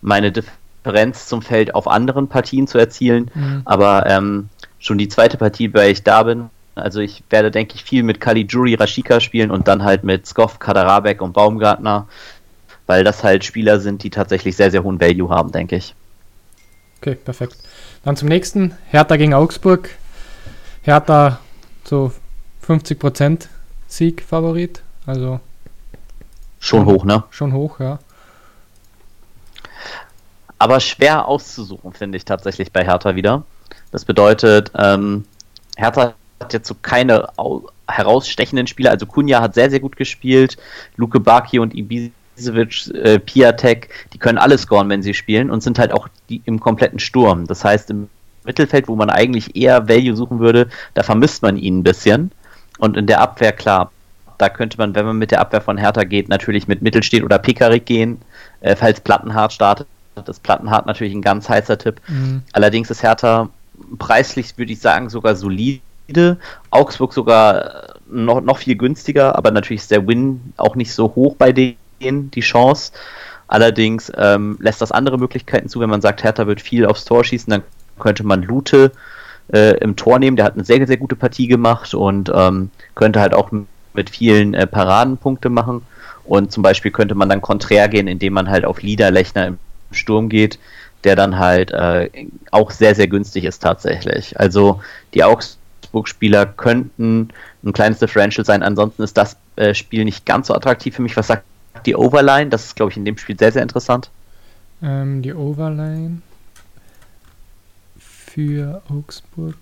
meine 0.00 0.32
Differenz 0.32 1.26
zum 1.26 1.42
Feld 1.42 1.74
auf 1.74 1.88
anderen 1.88 2.28
Partien 2.28 2.66
zu 2.66 2.78
erzielen, 2.78 3.30
mhm. 3.34 3.62
aber 3.64 4.06
ähm, 4.06 4.48
schon 4.78 4.98
die 4.98 5.08
zweite 5.08 5.36
Partie, 5.36 5.68
bei 5.68 5.90
ich 5.90 6.02
da 6.02 6.22
bin, 6.24 6.50
also 6.74 7.00
ich 7.00 7.22
werde, 7.30 7.50
denke 7.50 7.74
ich, 7.74 7.84
viel 7.84 8.02
mit 8.02 8.20
Caligiuri 8.20 8.74
Rashika 8.74 9.20
spielen 9.20 9.50
und 9.50 9.68
dann 9.68 9.84
halt 9.84 10.04
mit 10.04 10.26
Skoff, 10.26 10.58
Kaderabek 10.58 11.20
und 11.20 11.32
Baumgartner, 11.32 12.08
weil 12.92 13.04
das 13.04 13.24
halt 13.24 13.42
Spieler 13.42 13.80
sind, 13.80 14.02
die 14.02 14.10
tatsächlich 14.10 14.54
sehr, 14.54 14.70
sehr 14.70 14.82
hohen 14.82 15.00
Value 15.00 15.30
haben, 15.30 15.50
denke 15.50 15.76
ich. 15.76 15.94
Okay, 17.00 17.14
perfekt. 17.14 17.56
Dann 18.04 18.18
zum 18.18 18.28
nächsten. 18.28 18.76
Hertha 18.90 19.16
gegen 19.16 19.32
Augsburg. 19.32 19.88
Hertha 20.82 21.40
so 21.84 22.12
50% 22.68 23.46
Sieg-Favorit. 23.88 24.82
Also 25.06 25.40
schon 26.60 26.84
hoch, 26.84 27.06
ne? 27.06 27.24
Schon 27.30 27.54
hoch, 27.54 27.80
ja. 27.80 27.98
Aber 30.58 30.78
schwer 30.78 31.26
auszusuchen, 31.26 31.94
finde 31.94 32.18
ich 32.18 32.26
tatsächlich 32.26 32.72
bei 32.72 32.84
Hertha 32.84 33.16
wieder. 33.16 33.44
Das 33.90 34.04
bedeutet, 34.04 34.70
ähm, 34.76 35.24
Hertha 35.76 36.12
hat 36.40 36.52
jetzt 36.52 36.68
so 36.68 36.74
keine 36.82 37.30
herausstechenden 37.88 38.66
Spieler. 38.66 38.90
Also 38.90 39.06
Kunja 39.06 39.40
hat 39.40 39.54
sehr, 39.54 39.70
sehr 39.70 39.80
gut 39.80 39.96
gespielt. 39.96 40.58
Luke 40.96 41.20
Baki 41.20 41.58
und 41.58 41.74
Ibisevic, 42.36 42.94
äh, 42.94 43.18
Piatek, 43.18 43.88
die 44.12 44.18
können 44.18 44.38
alle 44.38 44.58
scoren, 44.58 44.88
wenn 44.88 45.02
sie 45.02 45.14
spielen 45.14 45.50
und 45.50 45.62
sind 45.62 45.78
halt 45.78 45.92
auch 45.92 46.08
die 46.28 46.42
im 46.44 46.60
kompletten 46.60 46.98
Sturm. 46.98 47.46
Das 47.46 47.64
heißt, 47.64 47.90
im 47.90 48.08
Mittelfeld, 48.44 48.88
wo 48.88 48.96
man 48.96 49.10
eigentlich 49.10 49.54
eher 49.56 49.88
Value 49.88 50.16
suchen 50.16 50.40
würde, 50.40 50.68
da 50.94 51.02
vermisst 51.02 51.42
man 51.42 51.56
ihn 51.56 51.78
ein 51.78 51.82
bisschen. 51.82 52.32
Und 52.78 52.96
in 52.96 53.06
der 53.06 53.20
Abwehr, 53.20 53.52
klar, 53.52 53.92
da 54.38 54.48
könnte 54.48 54.78
man, 54.78 54.94
wenn 54.94 55.06
man 55.06 55.18
mit 55.18 55.30
der 55.30 55.40
Abwehr 55.40 55.60
von 55.60 55.78
Hertha 55.78 56.04
geht, 56.04 56.28
natürlich 56.28 56.66
mit 56.66 56.82
Mittelstedt 56.82 57.22
oder 57.22 57.38
Pekarik 57.38 57.86
gehen, 57.86 58.20
äh, 58.60 58.74
falls 58.74 59.00
Plattenhardt 59.00 59.52
startet. 59.52 59.86
Das 60.24 60.40
Plattenhardt 60.40 60.86
natürlich 60.86 61.14
ein 61.14 61.22
ganz 61.22 61.48
heißer 61.48 61.78
Tipp. 61.78 62.00
Mhm. 62.08 62.42
Allerdings 62.52 62.90
ist 62.90 63.02
Hertha 63.02 63.48
preislich, 63.98 64.58
würde 64.58 64.72
ich 64.72 64.80
sagen, 64.80 65.08
sogar 65.08 65.36
solide. 65.36 66.36
Augsburg 66.70 67.12
sogar 67.14 67.94
noch, 68.10 68.40
noch 68.40 68.58
viel 68.58 68.76
günstiger, 68.76 69.36
aber 69.36 69.50
natürlich 69.50 69.82
ist 69.82 69.90
der 69.90 70.06
Win 70.06 70.52
auch 70.56 70.74
nicht 70.74 70.92
so 70.92 71.14
hoch 71.14 71.36
bei 71.36 71.52
denen, 71.52 71.76
die 72.10 72.40
Chance. 72.40 72.92
Allerdings 73.48 74.10
ähm, 74.16 74.56
lässt 74.60 74.80
das 74.80 74.92
andere 74.92 75.18
Möglichkeiten 75.18 75.68
zu, 75.68 75.80
wenn 75.80 75.90
man 75.90 76.00
sagt, 76.00 76.24
Hertha 76.24 76.46
wird 76.46 76.60
viel 76.60 76.86
aufs 76.86 77.04
Tor 77.04 77.22
schießen, 77.22 77.50
dann 77.50 77.62
könnte 77.98 78.24
man 78.24 78.42
Lute 78.42 78.92
äh, 79.52 79.76
im 79.78 79.96
Tor 79.96 80.18
nehmen. 80.18 80.36
Der 80.36 80.46
hat 80.46 80.54
eine 80.54 80.64
sehr, 80.64 80.86
sehr 80.86 80.96
gute 80.96 81.16
Partie 81.16 81.46
gemacht 81.46 81.92
und 81.94 82.32
ähm, 82.34 82.70
könnte 82.94 83.20
halt 83.20 83.34
auch 83.34 83.50
mit 83.94 84.10
vielen 84.10 84.54
äh, 84.54 84.66
Paraden 84.66 85.18
Punkte 85.18 85.50
machen. 85.50 85.82
Und 86.24 86.52
zum 86.52 86.62
Beispiel 86.62 86.90
könnte 86.90 87.14
man 87.14 87.28
dann 87.28 87.42
konträr 87.42 87.88
gehen, 87.88 88.08
indem 88.08 88.32
man 88.32 88.48
halt 88.48 88.64
auf 88.64 88.82
Liederlechner 88.82 89.48
im 89.48 89.58
Sturm 89.90 90.28
geht, 90.28 90.58
der 91.04 91.16
dann 91.16 91.38
halt 91.38 91.72
äh, 91.72 92.08
auch 92.50 92.70
sehr, 92.70 92.94
sehr 92.94 93.08
günstig 93.08 93.44
ist 93.44 93.62
tatsächlich. 93.62 94.38
Also 94.38 94.80
die 95.14 95.24
Augsburg-Spieler 95.24 96.46
könnten 96.46 97.28
ein 97.64 97.72
kleines 97.72 97.98
Differential 97.98 98.44
sein. 98.44 98.62
Ansonsten 98.62 99.02
ist 99.02 99.16
das 99.16 99.36
äh, 99.56 99.74
Spiel 99.74 100.04
nicht 100.04 100.24
ganz 100.24 100.46
so 100.46 100.54
attraktiv 100.54 100.96
für 100.96 101.02
mich. 101.02 101.16
Was 101.16 101.26
sagt 101.26 101.44
die 101.86 101.96
Overline? 101.96 102.50
Das 102.50 102.64
ist, 102.64 102.76
glaube 102.76 102.90
ich, 102.90 102.96
in 102.96 103.04
dem 103.04 103.18
Spiel 103.18 103.38
sehr, 103.38 103.52
sehr 103.52 103.62
interessant. 103.62 104.10
Ähm, 104.82 105.22
die 105.22 105.32
Overline 105.32 106.22
für 107.98 108.82
Augsburg. 108.88 109.56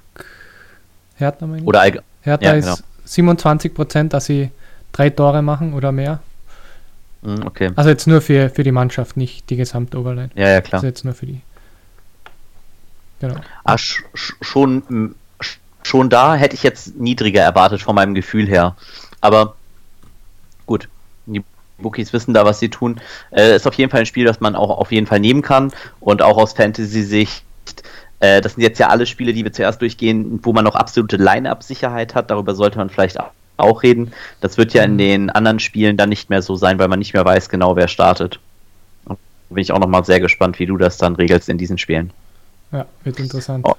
Hertha 1.16 1.46
meine 1.46 1.62
ich. 1.62 1.66
Oder 1.66 1.82
Hertha 1.82 2.44
ja, 2.44 2.52
ist 2.52 2.64
genau. 2.64 2.76
27 3.04 3.74
Prozent, 3.74 4.12
dass 4.12 4.26
sie 4.26 4.50
drei 4.92 5.10
Tore 5.10 5.42
machen 5.42 5.74
oder 5.74 5.92
mehr. 5.92 6.20
Hm, 7.22 7.46
okay. 7.46 7.70
Also 7.76 7.90
jetzt 7.90 8.06
nur 8.06 8.20
für, 8.20 8.48
für 8.50 8.62
die 8.62 8.72
Mannschaft, 8.72 9.16
nicht 9.16 9.50
die 9.50 9.56
gesamte 9.56 9.98
Overline. 9.98 10.30
Ja, 10.34 10.48
ja, 10.48 10.60
klar. 10.60 10.78
Also 10.78 10.86
jetzt 10.86 11.04
nur 11.04 11.14
für 11.14 11.26
die. 11.26 11.40
Genau. 13.20 13.36
Ah, 13.64 13.76
sch 13.76 14.02
schon, 14.40 15.14
schon 15.82 16.08
da 16.08 16.34
hätte 16.34 16.54
ich 16.54 16.62
jetzt 16.62 16.96
niedriger 16.96 17.42
erwartet 17.42 17.82
von 17.82 17.94
meinem 17.94 18.14
Gefühl 18.14 18.48
her. 18.48 18.76
Aber 19.20 19.56
gut, 20.66 20.88
die 21.26 21.44
Bookies 21.80 22.12
wissen 22.12 22.34
da, 22.34 22.44
was 22.44 22.60
sie 22.60 22.68
tun. 22.68 23.00
Äh, 23.30 23.56
ist 23.56 23.66
auf 23.66 23.74
jeden 23.74 23.90
Fall 23.90 24.00
ein 24.00 24.06
Spiel, 24.06 24.24
das 24.24 24.40
man 24.40 24.54
auch 24.54 24.70
auf 24.70 24.92
jeden 24.92 25.06
Fall 25.06 25.20
nehmen 25.20 25.42
kann 25.42 25.72
und 26.00 26.22
auch 26.22 26.38
aus 26.38 26.52
Fantasy-Sicht 26.52 27.44
äh, 28.20 28.40
das 28.40 28.54
sind 28.54 28.62
jetzt 28.62 28.78
ja 28.78 28.88
alle 28.88 29.06
Spiele, 29.06 29.32
die 29.32 29.44
wir 29.44 29.52
zuerst 29.52 29.80
durchgehen, 29.80 30.40
wo 30.42 30.52
man 30.52 30.64
noch 30.64 30.76
absolute 30.76 31.16
Line-Up-Sicherheit 31.16 32.14
hat. 32.14 32.30
Darüber 32.30 32.54
sollte 32.54 32.78
man 32.78 32.90
vielleicht 32.90 33.18
auch 33.56 33.82
reden. 33.82 34.12
Das 34.40 34.58
wird 34.58 34.72
ja 34.74 34.84
in 34.84 34.94
mhm. 34.94 34.98
den 34.98 35.30
anderen 35.30 35.58
Spielen 35.58 35.96
dann 35.96 36.10
nicht 36.10 36.30
mehr 36.30 36.42
so 36.42 36.54
sein, 36.54 36.78
weil 36.78 36.88
man 36.88 36.98
nicht 36.98 37.14
mehr 37.14 37.24
weiß 37.24 37.48
genau, 37.48 37.76
wer 37.76 37.88
startet. 37.88 38.38
Und 39.06 39.18
bin 39.48 39.62
ich 39.62 39.72
auch 39.72 39.78
nochmal 39.78 40.04
sehr 40.04 40.20
gespannt, 40.20 40.58
wie 40.58 40.66
du 40.66 40.76
das 40.76 40.98
dann 40.98 41.16
regelst 41.16 41.48
in 41.48 41.58
diesen 41.58 41.78
Spielen. 41.78 42.12
Ja, 42.72 42.86
wird 43.04 43.18
interessant. 43.18 43.66
Oh. 43.66 43.74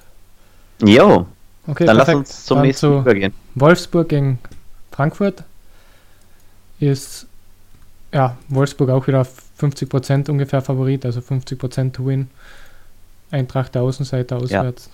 Jo. 0.83 1.27
Okay, 1.67 1.85
dann 1.85 1.97
perfekt. 1.97 2.07
lass 2.07 2.15
uns 2.15 2.45
zum 2.45 2.57
dann 2.57 2.67
nächsten 2.67 2.87
zu 2.87 2.99
übergehen. 2.99 3.33
Wolfsburg 3.55 4.09
gegen 4.09 4.39
Frankfurt 4.91 5.43
ist 6.79 7.27
ja 8.13 8.37
Wolfsburg 8.49 8.89
auch 8.89 9.07
wieder 9.07 9.25
50% 9.59 10.29
ungefähr 10.29 10.61
Favorit, 10.61 11.05
also 11.05 11.19
50% 11.19 11.93
to 11.93 12.05
win. 12.05 12.29
Eintracht 13.31 13.75
der 13.75 13.83
Außenseiter 13.83 14.37
auswärts. 14.37 14.89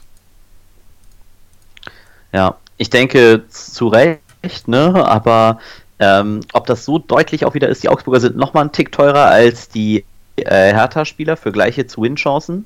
Ja, 2.32 2.58
ich 2.78 2.90
denke 2.90 3.46
zu 3.50 3.88
Recht, 3.88 4.68
ne? 4.68 5.06
Aber 5.08 5.60
ähm, 6.00 6.42
ob 6.54 6.68
das 6.68 6.86
so 6.86 7.00
deutlich 7.00 7.46
auch 7.46 7.56
wieder 7.56 7.70
ist, 7.70 7.82
die 7.82 7.90
Augsburger 7.90 8.20
sind 8.20 8.38
nochmal 8.38 8.62
einen 8.62 8.72
Tick 8.72 8.92
teurer 8.92 9.26
als 9.26 9.70
die 9.70 10.06
äh, 10.36 10.74
Hertha-Spieler 10.74 11.38
für 11.38 11.52
gleiche 11.52 11.88
Zu-Win-Chancen. 11.88 12.66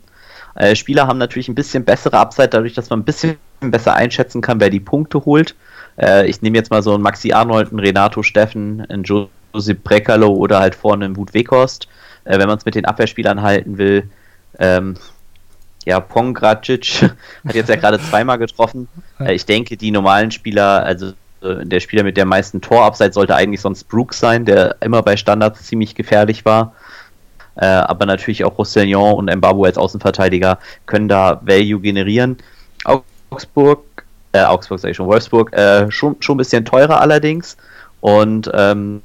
Äh, 0.55 0.75
Spieler 0.75 1.07
haben 1.07 1.17
natürlich 1.17 1.47
ein 1.47 1.55
bisschen 1.55 1.85
bessere 1.85 2.17
Upside, 2.17 2.49
dadurch, 2.49 2.73
dass 2.73 2.89
man 2.89 2.99
ein 2.99 3.05
bisschen 3.05 3.37
besser 3.61 3.93
einschätzen 3.93 4.41
kann, 4.41 4.59
wer 4.59 4.69
die 4.69 4.81
Punkte 4.81 5.23
holt. 5.23 5.55
Äh, 5.97 6.27
ich 6.27 6.41
nehme 6.41 6.57
jetzt 6.57 6.71
mal 6.71 6.83
so 6.83 6.93
einen 6.93 7.03
Maxi 7.03 7.31
Arnold, 7.31 7.69
einen 7.69 7.79
Renato 7.79 8.23
Steffen, 8.23 8.85
einen 8.89 9.05
Josip 9.53 9.83
Brekalo 9.83 10.29
oder 10.29 10.59
halt 10.59 10.75
vorne 10.75 11.05
einen 11.05 11.17
Wut 11.17 11.33
Wekost. 11.33 11.87
Äh, 12.23 12.39
wenn 12.39 12.47
man 12.47 12.57
es 12.57 12.65
mit 12.65 12.75
den 12.75 12.85
Abwehrspielern 12.85 13.41
halten 13.41 13.77
will, 13.77 14.09
ähm, 14.59 14.97
ja, 15.85 15.99
Pongracic 15.99 17.01
hat 17.45 17.55
jetzt 17.55 17.69
ja 17.69 17.75
gerade 17.75 17.99
zweimal 17.99 18.37
getroffen. 18.37 18.87
Äh, 19.19 19.33
ich 19.33 19.45
denke, 19.45 19.77
die 19.77 19.91
normalen 19.91 20.31
Spieler, 20.31 20.83
also 20.83 21.13
äh, 21.41 21.65
der 21.65 21.79
Spieler 21.79 22.03
mit 22.03 22.17
der 22.17 22.25
meisten 22.25 22.61
Torabseits 22.61 23.15
sollte 23.15 23.35
eigentlich 23.35 23.61
sonst 23.61 23.85
Brooks 23.85 24.19
sein, 24.19 24.45
der 24.45 24.75
immer 24.81 25.01
bei 25.01 25.17
Standards 25.17 25.63
ziemlich 25.65 25.95
gefährlich 25.95 26.45
war. 26.45 26.73
Äh, 27.55 27.65
aber 27.65 28.05
natürlich 28.05 28.45
auch 28.45 28.57
Roussillon 28.57 29.13
und 29.15 29.35
Mbabu 29.35 29.65
als 29.65 29.77
Außenverteidiger 29.77 30.59
können 30.85 31.09
da 31.09 31.41
Value 31.43 31.81
generieren. 31.81 32.37
Augsburg, 32.85 34.05
äh, 34.31 34.43
Augsburg 34.43 34.79
sage 34.79 34.91
ich 34.91 34.97
schon, 34.97 35.07
Wolfsburg, 35.07 35.53
äh, 35.53 35.91
schon, 35.91 36.15
schon 36.21 36.35
ein 36.35 36.37
bisschen 36.37 36.63
teurer 36.63 37.01
allerdings 37.01 37.57
und 37.99 38.49
ähm, 38.53 39.01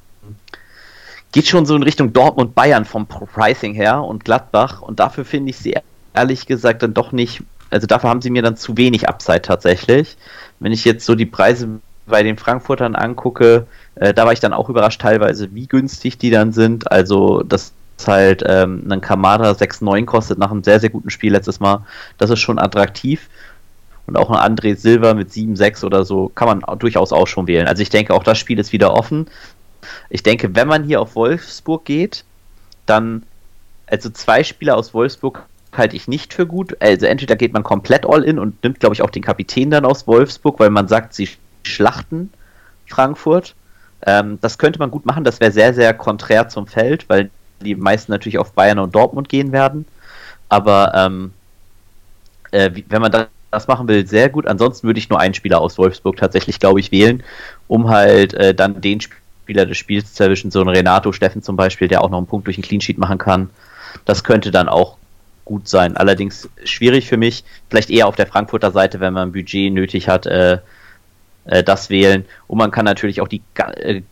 geht 1.33 1.47
schon 1.47 1.66
so 1.66 1.76
in 1.76 1.83
Richtung 1.83 2.12
Dortmund 2.12 2.54
Bayern 2.54 2.85
vom 2.85 3.06
Pricing 3.06 3.75
her 3.75 4.02
und 4.02 4.25
Gladbach 4.25 4.83
und 4.83 5.00
dafür 5.00 5.25
finde 5.25 5.50
ich 5.50 5.59
sie 5.59 5.76
ehrlich 6.14 6.47
gesagt 6.47 6.83
dann 6.83 6.95
doch 6.95 7.12
nicht, 7.12 7.42
also 7.71 7.87
dafür 7.87 8.11
haben 8.11 8.23
sie 8.23 8.30
mir 8.30 8.42
dann 8.42 8.56
zu 8.56 8.76
wenig 8.76 9.09
Upside 9.09 9.42
tatsächlich. 9.42 10.16
Wenn 10.59 10.73
ich 10.73 10.85
jetzt 10.85 11.04
so 11.04 11.14
die 11.14 11.26
Preise 11.26 11.68
bei 12.06 12.23
den 12.23 12.38
Frankfurtern 12.38 12.95
angucke, 12.95 13.66
äh, 13.97 14.14
da 14.14 14.25
war 14.25 14.33
ich 14.33 14.40
dann 14.40 14.52
auch 14.52 14.68
überrascht 14.68 15.00
teilweise, 15.00 15.54
wie 15.54 15.66
günstig 15.66 16.18
die 16.18 16.30
dann 16.30 16.52
sind. 16.52 16.90
Also 16.90 17.42
das 17.42 17.73
halt 18.06 18.45
ähm, 18.47 18.87
ein 18.90 19.00
Kamada 19.00 19.50
6,9 19.52 20.04
kostet 20.04 20.38
nach 20.38 20.50
einem 20.50 20.62
sehr, 20.62 20.80
sehr 20.80 20.90
guten 20.90 21.11
Spiel 21.11 21.33
letztes 21.33 21.61
Mal. 21.61 21.85
Das 22.18 22.30
ist 22.30 22.40
schon 22.40 22.59
attraktiv. 22.59 23.28
Und 24.06 24.16
auch 24.16 24.30
ein 24.30 24.56
André 24.56 24.76
Silva 24.76 25.14
mit 25.14 25.30
7,6 25.30 25.85
oder 25.85 26.04
so 26.04 26.30
kann 26.35 26.47
man 26.47 26.78
durchaus 26.78 27.12
auch 27.12 27.26
schon 27.26 27.49
wählen. 27.49 27.66
Also 27.66 27.83
ich 27.83 27.90
denke, 27.90 28.14
auch 28.14 28.23
das 28.23 28.38
Spiel 28.38 28.59
ist 28.59 28.73
wieder 28.73 28.95
offen. 28.95 29.26
Ich 30.11 30.23
denke, 30.23 30.55
wenn 30.55 30.69
man 30.69 30.85
hier 30.85 31.00
auf 31.00 31.14
Wolfsburg 31.14 31.85
geht, 31.85 32.25
dann, 32.87 33.23
also 33.87 34.11
zwei 34.11 34.45
Spieler 34.45 34.76
aus 34.76 34.95
Wolfsburg 34.95 35.47
halte 35.73 35.97
ich 35.97 36.09
nicht 36.09 36.33
für 36.33 36.47
gut. 36.47 36.76
Also 36.81 37.07
entweder 37.07 37.37
geht 37.37 37.52
man 37.52 37.62
komplett 37.62 38.07
all 38.07 38.25
in 38.25 38.38
und 38.38 38.62
nimmt, 38.62 38.81
glaube 38.81 38.95
ich, 38.95 39.02
auch 39.02 39.11
den 39.11 39.23
Kapitän 39.23 39.71
dann 39.71 39.85
aus 39.85 40.07
Wolfsburg, 40.07 40.59
weil 40.59 40.71
man 40.71 40.88
sagt, 40.88 41.14
sie 41.14 41.28
schlachten 41.64 42.33
Frankfurt. 42.87 43.55
Ähm, 44.05 44.38
das 44.40 44.59
könnte 44.59 44.78
man 44.78 44.90
gut 44.90 45.07
machen, 45.07 45.25
das 45.25 45.40
wäre 45.40 45.52
sehr, 45.52 45.75
sehr 45.75 45.93
konträr 45.95 46.49
zum 46.49 46.66
Feld, 46.66 47.09
weil 47.09 47.31
die 47.61 47.75
meisten 47.75 48.12
natürlich 48.12 48.38
auf 48.38 48.52
Bayern 48.52 48.78
und 48.78 48.95
Dortmund 48.95 49.28
gehen 49.28 49.52
werden. 49.52 49.87
Aber 50.49 50.93
ähm, 50.95 51.33
äh, 52.52 52.71
wenn 52.88 53.02
man 53.02 53.26
das 53.50 53.69
machen 53.69 53.88
will, 53.88 54.07
sehr 54.07 54.28
gut. 54.28 54.47
Ansonsten 54.47 54.87
würde 54.87 54.99
ich 54.99 55.09
nur 55.09 55.19
einen 55.19 55.35
Spieler 55.35 55.61
aus 55.61 55.78
Wolfsburg 55.78 56.16
tatsächlich, 56.16 56.61
glaube 56.61 56.81
ich, 56.81 56.93
wählen, 56.93 57.23
um 57.69 57.88
halt 57.88 58.35
äh, 58.35 58.55
dann 58.55 58.81
den 58.81 59.00
Spieler 59.00 59.21
des 59.55 59.76
Spiels 59.76 60.15
zu 60.15 60.25
erwischen, 60.25 60.50
so 60.50 60.61
ein 60.61 60.69
Renato 60.69 61.12
Steffen 61.12 61.43
zum 61.43 61.57
Beispiel, 61.57 61.88
der 61.88 62.03
auch 62.03 62.11
noch 62.11 62.19
einen 62.19 62.26
Punkt 62.26 62.47
durch 62.47 62.57
einen 62.57 62.65
Clean 62.65 62.81
Sheet 62.81 62.99
machen 62.99 63.19
kann. 63.19 63.50
Das 64.05 64.25
könnte 64.25 64.50
dann 64.50 64.69
auch 64.69 64.97
gut 65.45 65.69
sein. 65.69 65.97
Allerdings 65.97 66.49
schwierig 66.65 67.07
für 67.09 67.17
mich, 67.17 67.45
vielleicht 67.71 67.91
eher 67.91 68.09
auf 68.09 68.17
der 68.17 68.26
Frankfurter 68.26 68.73
Seite, 68.73 69.00
wenn 69.00 69.15
man 69.15 69.29
ein 69.29 69.33
Budget 69.33 69.73
nötig 69.73 70.09
hat, 70.09 70.26
äh, 70.26 70.59
äh, 71.47 71.62
das 71.62 71.88
wählen. 71.88 72.25
Und 72.47 72.59
man 72.59 72.71
kann 72.71 72.85
natürlich 72.85 73.21
auch 73.21 73.29
die 73.29 73.43
äh, 73.55 74.03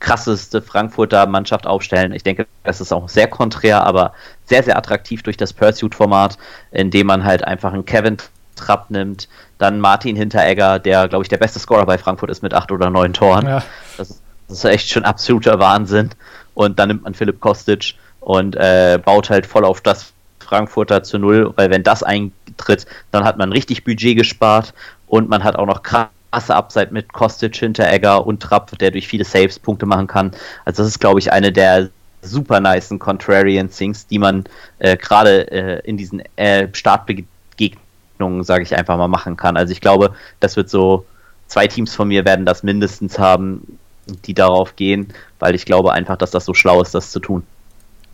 krasseste 0.00 0.60
Frankfurter 0.60 1.26
Mannschaft 1.26 1.66
aufstellen. 1.66 2.12
Ich 2.12 2.24
denke, 2.24 2.46
das 2.64 2.80
ist 2.80 2.92
auch 2.92 3.08
sehr 3.08 3.28
konträr, 3.28 3.86
aber 3.86 4.12
sehr, 4.46 4.62
sehr 4.64 4.76
attraktiv 4.76 5.22
durch 5.22 5.36
das 5.36 5.52
Pursuit-Format, 5.52 6.36
in 6.72 6.90
dem 6.90 7.06
man 7.06 7.24
halt 7.24 7.44
einfach 7.44 7.72
einen 7.72 7.84
Kevin 7.84 8.16
Trapp 8.56 8.90
nimmt, 8.90 9.28
dann 9.58 9.80
Martin 9.80 10.16
Hinteregger, 10.16 10.78
der, 10.78 11.08
glaube 11.08 11.24
ich, 11.24 11.28
der 11.28 11.36
beste 11.36 11.58
Scorer 11.58 11.86
bei 11.86 11.98
Frankfurt 11.98 12.30
ist 12.30 12.42
mit 12.42 12.54
acht 12.54 12.70
oder 12.72 12.90
neun 12.90 13.12
Toren. 13.12 13.46
Ja. 13.46 13.62
Das, 13.96 14.21
das, 14.52 14.64
ist 14.64 14.70
echt 14.70 14.88
schon 14.90 15.04
absoluter 15.04 15.58
Wahnsinn. 15.58 16.10
Und 16.54 16.78
dann 16.78 16.88
nimmt 16.88 17.04
man 17.04 17.14
Philipp 17.14 17.40
Kostic 17.40 17.94
und 18.20 18.56
äh, 18.56 18.98
baut 19.02 19.30
halt 19.30 19.46
voll 19.46 19.64
auf 19.64 19.80
das 19.80 20.12
Frankfurter 20.40 21.02
zu 21.02 21.18
null, 21.18 21.52
weil 21.56 21.70
wenn 21.70 21.82
das 21.82 22.02
eintritt, 22.02 22.86
dann 23.10 23.24
hat 23.24 23.38
man 23.38 23.52
richtig 23.52 23.84
Budget 23.84 24.18
gespart 24.18 24.74
und 25.06 25.28
man 25.28 25.42
hat 25.42 25.56
auch 25.56 25.66
noch 25.66 25.82
krasse 25.82 26.54
Upside 26.54 26.88
mit 26.90 27.12
Kostic, 27.12 27.56
Hinteregger 27.56 28.26
und 28.26 28.40
Trapp, 28.40 28.78
der 28.78 28.90
durch 28.90 29.08
viele 29.08 29.24
Saves 29.24 29.58
Punkte 29.58 29.86
machen 29.86 30.06
kann. 30.06 30.32
Also 30.64 30.82
das 30.82 30.92
ist, 30.92 31.00
glaube 31.00 31.20
ich, 31.20 31.32
eine 31.32 31.52
der 31.52 31.88
super 32.22 32.60
nice 32.60 32.94
Contrarian 32.98 33.70
Things, 33.70 34.06
die 34.06 34.18
man 34.18 34.44
äh, 34.78 34.96
gerade 34.96 35.50
äh, 35.50 35.80
in 35.88 35.96
diesen 35.96 36.22
äh, 36.36 36.68
Startbegegnungen, 36.72 38.44
sage 38.44 38.62
ich 38.62 38.76
einfach 38.76 38.96
mal, 38.96 39.08
machen 39.08 39.36
kann. 39.36 39.56
Also 39.56 39.72
ich 39.72 39.80
glaube, 39.80 40.14
das 40.38 40.56
wird 40.56 40.70
so, 40.70 41.04
zwei 41.48 41.66
Teams 41.66 41.94
von 41.94 42.08
mir 42.08 42.24
werden 42.24 42.46
das 42.46 42.62
mindestens 42.62 43.18
haben, 43.18 43.78
die 44.26 44.34
darauf 44.34 44.76
gehen, 44.76 45.08
weil 45.38 45.54
ich 45.54 45.64
glaube 45.64 45.92
einfach, 45.92 46.16
dass 46.16 46.30
das 46.30 46.44
so 46.44 46.54
schlau 46.54 46.82
ist, 46.82 46.94
das 46.94 47.10
zu 47.10 47.20
tun. 47.20 47.44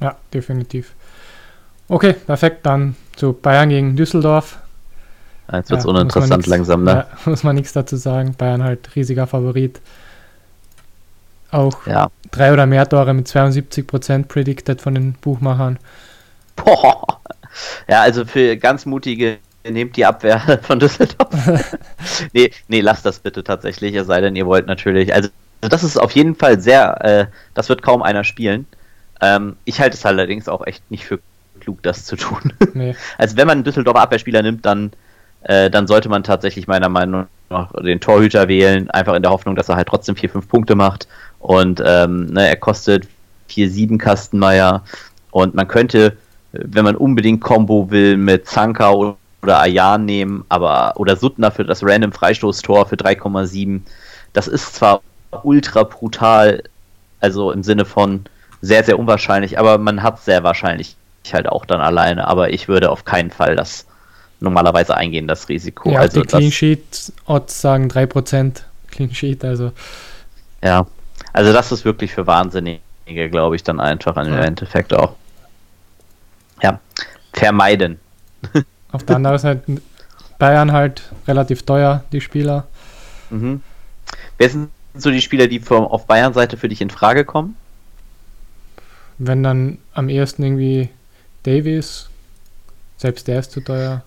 Ja, 0.00 0.16
definitiv. 0.32 0.94
Okay, 1.88 2.12
perfekt. 2.12 2.66
Dann 2.66 2.96
zu 3.16 3.32
Bayern 3.32 3.68
gegen 3.70 3.96
Düsseldorf. 3.96 4.58
Jetzt 5.50 5.70
wird 5.70 5.80
es 5.80 5.86
ja, 5.86 5.90
uninteressant 5.90 6.38
nix, 6.38 6.46
langsam, 6.46 6.84
ne? 6.84 6.90
Ja, 6.90 7.06
muss 7.30 7.42
man 7.42 7.56
nichts 7.56 7.72
dazu 7.72 7.96
sagen. 7.96 8.34
Bayern 8.36 8.62
halt 8.62 8.94
riesiger 8.94 9.26
Favorit. 9.26 9.80
Auch 11.50 11.86
ja. 11.86 12.10
drei 12.30 12.52
oder 12.52 12.66
mehr 12.66 12.86
Tore 12.86 13.14
mit 13.14 13.26
72% 13.26 14.26
predicted 14.26 14.82
von 14.82 14.94
den 14.94 15.14
Buchmachern. 15.14 15.78
Boah. 16.56 17.20
Ja, 17.88 18.02
also 18.02 18.26
für 18.26 18.56
ganz 18.58 18.84
mutige 18.84 19.38
nehmt 19.68 19.96
die 19.96 20.04
Abwehr 20.04 20.40
von 20.62 20.78
Düsseldorf. 20.78 21.30
nee, 22.32 22.50
nee, 22.68 22.80
lasst 22.80 23.06
das 23.06 23.18
bitte 23.20 23.42
tatsächlich, 23.42 23.94
es 23.94 24.06
sei 24.06 24.20
denn, 24.20 24.36
ihr 24.36 24.46
wollt 24.46 24.66
natürlich. 24.66 25.14
Also, 25.14 25.30
das 25.60 25.84
ist 25.84 25.96
auf 25.96 26.12
jeden 26.12 26.34
Fall 26.34 26.60
sehr, 26.60 27.04
äh, 27.04 27.26
das 27.54 27.68
wird 27.68 27.82
kaum 27.82 28.02
einer 28.02 28.24
spielen. 28.24 28.66
Ähm, 29.20 29.56
ich 29.64 29.80
halte 29.80 29.96
es 29.96 30.06
allerdings 30.06 30.48
auch 30.48 30.66
echt 30.66 30.90
nicht 30.90 31.04
für 31.04 31.18
klug, 31.60 31.82
das 31.82 32.04
zu 32.04 32.16
tun. 32.16 32.52
Nee. 32.74 32.94
Also 33.16 33.36
wenn 33.36 33.46
man 33.46 33.58
einen 33.58 33.64
Düsseldorfer 33.64 34.02
Abwehrspieler 34.02 34.42
nimmt, 34.42 34.64
dann, 34.64 34.92
äh, 35.42 35.70
dann 35.70 35.86
sollte 35.86 36.08
man 36.08 36.22
tatsächlich 36.22 36.68
meiner 36.68 36.88
Meinung 36.88 37.26
nach 37.50 37.72
den 37.72 38.00
Torhüter 38.00 38.46
wählen, 38.46 38.90
einfach 38.90 39.14
in 39.14 39.22
der 39.22 39.32
Hoffnung, 39.32 39.56
dass 39.56 39.68
er 39.68 39.76
halt 39.76 39.88
trotzdem 39.88 40.14
4-5 40.14 40.46
Punkte 40.46 40.74
macht. 40.74 41.08
Und 41.40 41.82
ähm, 41.84 42.26
ne, 42.26 42.48
er 42.48 42.56
kostet 42.56 43.08
4-7 43.50 43.98
Kastenmeier. 43.98 44.84
Und 45.30 45.54
man 45.54 45.66
könnte, 45.66 46.16
wenn 46.52 46.84
man 46.84 46.94
unbedingt 46.94 47.40
Combo 47.40 47.90
will, 47.90 48.16
mit 48.16 48.46
Zanka 48.46 48.92
oder 48.92 49.16
Ayan 49.60 50.04
nehmen, 50.04 50.44
aber 50.48 50.92
oder 50.96 51.16
Suttner 51.16 51.50
für 51.50 51.64
das 51.64 51.82
Random 51.82 52.12
Freistoßtor 52.12 52.86
für 52.86 52.96
3,7. 52.96 53.80
Das 54.32 54.46
ist 54.46 54.74
zwar 54.74 55.00
ultra 55.42 55.82
brutal, 55.82 56.62
also 57.20 57.52
im 57.52 57.62
Sinne 57.62 57.84
von 57.84 58.24
sehr, 58.60 58.84
sehr 58.84 58.98
unwahrscheinlich, 58.98 59.58
aber 59.58 59.78
man 59.78 60.02
hat 60.02 60.22
sehr 60.22 60.42
wahrscheinlich 60.42 60.96
ich 61.24 61.34
halt 61.34 61.48
auch 61.48 61.64
dann 61.64 61.80
alleine, 61.80 62.26
aber 62.26 62.52
ich 62.52 62.68
würde 62.68 62.90
auf 62.90 63.04
keinen 63.04 63.30
Fall 63.30 63.56
das 63.56 63.86
normalerweise 64.40 64.96
eingehen, 64.96 65.28
das 65.28 65.48
Risiko. 65.48 65.90
Ja, 65.90 66.00
also 66.00 66.22
die 66.22 66.26
Clean 66.26 66.50
Sheet 66.50 67.12
Odds 67.26 67.60
sagen 67.60 67.88
3% 67.88 68.62
Clean 68.90 69.14
Sheet, 69.14 69.44
also. 69.44 69.72
Ja, 70.62 70.86
also 71.32 71.52
das 71.52 71.72
ist 71.72 71.84
wirklich 71.84 72.12
für 72.12 72.26
Wahnsinnige, 72.26 72.80
glaube 73.30 73.56
ich, 73.56 73.62
dann 73.62 73.80
einfach 73.80 74.16
im 74.16 74.32
ja. 74.32 74.40
Endeffekt 74.40 74.94
auch. 74.94 75.14
Ja, 76.62 76.80
vermeiden. 77.32 78.00
Auf 78.92 79.04
der 79.04 79.16
anderen 79.16 79.38
Seite 79.38 79.80
Bayern 80.38 80.72
halt 80.72 81.02
relativ 81.26 81.64
teuer, 81.64 82.04
die 82.12 82.20
Spieler. 82.20 82.66
Mhm. 83.30 83.62
Wer 84.38 84.50
sind 84.50 84.70
so 85.02 85.10
die 85.10 85.20
Spieler, 85.20 85.46
die 85.46 85.60
vom, 85.60 85.84
auf 85.84 86.06
Bayern-Seite 86.06 86.56
für 86.56 86.68
dich 86.68 86.80
in 86.80 86.90
Frage 86.90 87.24
kommen? 87.24 87.56
Wenn 89.18 89.42
dann 89.42 89.78
am 89.94 90.08
ehesten 90.08 90.42
irgendwie 90.42 90.90
Davies, 91.42 92.08
selbst 92.96 93.28
der 93.28 93.40
ist 93.40 93.52
zu 93.52 93.60
teuer. 93.60 94.02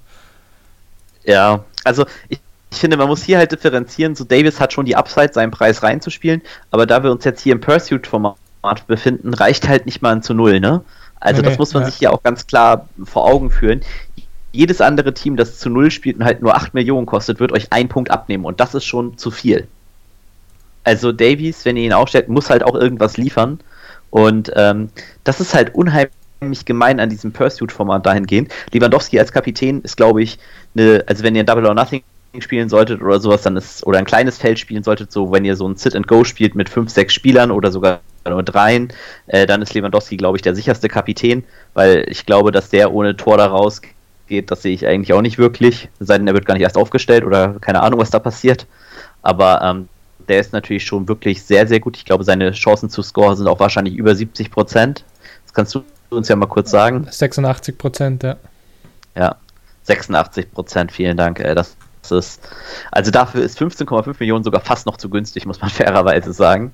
Ja, 1.24 1.64
also 1.84 2.06
ich, 2.30 2.40
ich, 2.72 2.78
finde, 2.78 2.98
man 2.98 3.08
muss 3.08 3.24
hier 3.24 3.38
halt 3.38 3.52
differenzieren. 3.52 4.16
So, 4.16 4.24
Davis 4.24 4.60
hat 4.60 4.74
schon 4.74 4.86
die 4.86 4.96
Upside, 4.96 5.34
seinen 5.34 5.52
Preis 5.52 5.84
reinzuspielen, 5.84 6.42
aber 6.72 6.86
da 6.86 7.04
wir 7.04 7.12
uns 7.12 7.24
jetzt 7.26 7.42
hier 7.42 7.54
im 7.54 7.62
Pursuit-Format 7.62 8.88
befinden, 8.88 9.34
reicht 9.34 9.68
halt 9.68 9.86
nicht 9.86 10.02
mal 10.02 10.16
ein 10.16 10.24
zu 10.24 10.34
Null, 10.34 10.60
ne? 10.60 10.84
Also, 11.20 11.42
nee, 11.42 11.50
das 11.50 11.58
muss 11.60 11.74
man 11.74 11.84
ja. 11.84 11.90
sich 11.90 12.00
hier 12.00 12.14
auch 12.14 12.24
ganz 12.24 12.48
klar 12.48 12.90
vor 13.04 13.26
Augen 13.26 13.52
führen. 13.52 13.82
Jedes 14.52 14.82
andere 14.82 15.14
Team, 15.14 15.38
das 15.38 15.60
zu 15.60 15.70
Null 15.70 15.92
spielt 15.92 16.18
und 16.18 16.26
halt 16.26 16.42
nur 16.42 16.56
8 16.56 16.74
Millionen 16.74 17.06
kostet, 17.06 17.40
wird 17.40 17.52
euch 17.52 17.72
einen 17.72 17.90
Punkt 17.90 18.10
abnehmen 18.10 18.46
und 18.46 18.60
das 18.60 18.74
ist 18.74 18.86
schon 18.86 19.18
zu 19.18 19.30
viel. 19.30 19.68
Also, 20.84 21.12
Davies, 21.12 21.66
wenn 21.66 21.78
ihr 21.78 21.84
ihn 21.84 21.94
aufstellt, 21.94 22.30
muss 22.30 22.50
halt 22.50 22.64
auch 22.64 22.76
irgendwas 22.76 23.18
liefern. 23.18 23.60
Und 24.10 24.52
ähm, 24.56 24.90
das 25.24 25.40
ist 25.40 25.54
halt 25.54 25.74
unheimlich 25.74 26.66
gemein 26.66 27.00
an 27.00 27.10
diesem 27.10 27.32
Pursuit-Format 27.32 28.06
dahingehend. 28.06 28.52
Lewandowski 28.72 29.20
als 29.20 29.32
Kapitän 29.32 29.82
ist, 29.82 29.98
glaube 29.98 30.22
ich, 30.22 30.38
eine, 30.76 31.04
also 31.08 31.24
wenn 31.24 31.36
ihr 31.36 31.44
ein 31.44 31.46
Double 31.46 31.66
or 31.66 31.74
Nothing 31.74 32.04
spielen 32.40 32.70
solltet 32.70 33.02
oder 33.02 33.20
sowas, 33.20 33.42
dann 33.42 33.58
ist, 33.58 33.86
oder 33.86 34.00
ein 34.00 34.06
kleines 34.06 34.38
Feld 34.38 34.60
spielen 34.60 34.84
solltet, 34.84 35.12
so 35.12 35.32
wenn 35.32 35.44
ihr 35.44 35.56
so 35.56 35.68
ein 35.68 35.76
Sit 35.76 35.96
and 35.96 36.08
Go 36.08 36.24
spielt 36.24 36.56
mit 36.56 36.70
fünf, 36.70 36.90
sechs 36.90 37.14
Spielern 37.14 37.52
oder 37.52 37.72
sogar 37.72 38.00
nur 38.26 38.44
dreien, 38.44 38.94
äh, 39.28 39.46
dann 39.46 39.62
ist 39.62 39.74
Lewandowski, 39.74 40.18
glaube 40.18 40.38
ich, 40.38 40.42
der 40.42 40.56
sicherste 40.56 40.88
Kapitän, 40.88 41.44
weil 41.74 42.06
ich 42.08 42.26
glaube, 42.26 42.52
dass 42.52 42.70
der 42.70 42.94
ohne 42.94 43.18
Tor 43.18 43.38
da 43.38 43.48
rausgeht, 43.48 44.50
das 44.50 44.62
sehe 44.62 44.74
ich 44.74 44.88
eigentlich 44.88 45.14
auch 45.14 45.22
nicht 45.22 45.38
wirklich, 45.38 45.90
seitdem 46.00 46.28
er 46.28 46.34
wird 46.34 46.46
gar 46.46 46.54
nicht 46.54 46.64
erst 46.64 46.78
aufgestellt 46.78 47.26
oder 47.26 47.56
keine 47.60 47.82
Ahnung, 47.82 48.00
was 48.00 48.12
da 48.12 48.20
passiert. 48.20 48.66
Aber 49.24 49.62
ähm, 49.62 49.90
der 50.30 50.40
ist 50.40 50.54
natürlich 50.54 50.86
schon 50.86 51.08
wirklich 51.08 51.44
sehr, 51.44 51.68
sehr 51.68 51.80
gut. 51.80 51.98
Ich 51.98 52.06
glaube, 52.06 52.24
seine 52.24 52.52
Chancen 52.52 52.90
zu 52.90 53.02
scoren 53.02 53.36
sind 53.36 53.48
auch 53.48 53.60
wahrscheinlich 53.60 53.96
über 53.96 54.16
70 54.16 54.52
Prozent. 54.52 55.04
Das 55.46 55.54
kannst 55.54 55.76
du 55.76 55.84
uns 56.10 56.28
ja 56.28 56.36
mal 56.36 56.48
kurz 56.48 56.72
sagen. 56.72 57.08
86 57.10 57.78
Prozent, 57.78 58.24
ja. 58.24 58.38
Ja, 59.16 59.36
86 59.84 60.52
Prozent, 60.52 60.92
vielen 60.92 61.18
Dank. 61.18 61.38
Das 61.38 61.76
ist, 62.10 62.42
also 62.92 63.12
dafür 63.12 63.44
ist 63.44 63.60
15,5 63.60 64.16
Millionen 64.20 64.44
sogar 64.44 64.62
fast 64.62 64.86
noch 64.86 64.98
zu 64.98 65.10
günstig, 65.10 65.46
muss 65.46 65.62
man 65.62 65.70
fairerweise 65.72 66.34
sagen. 66.34 66.74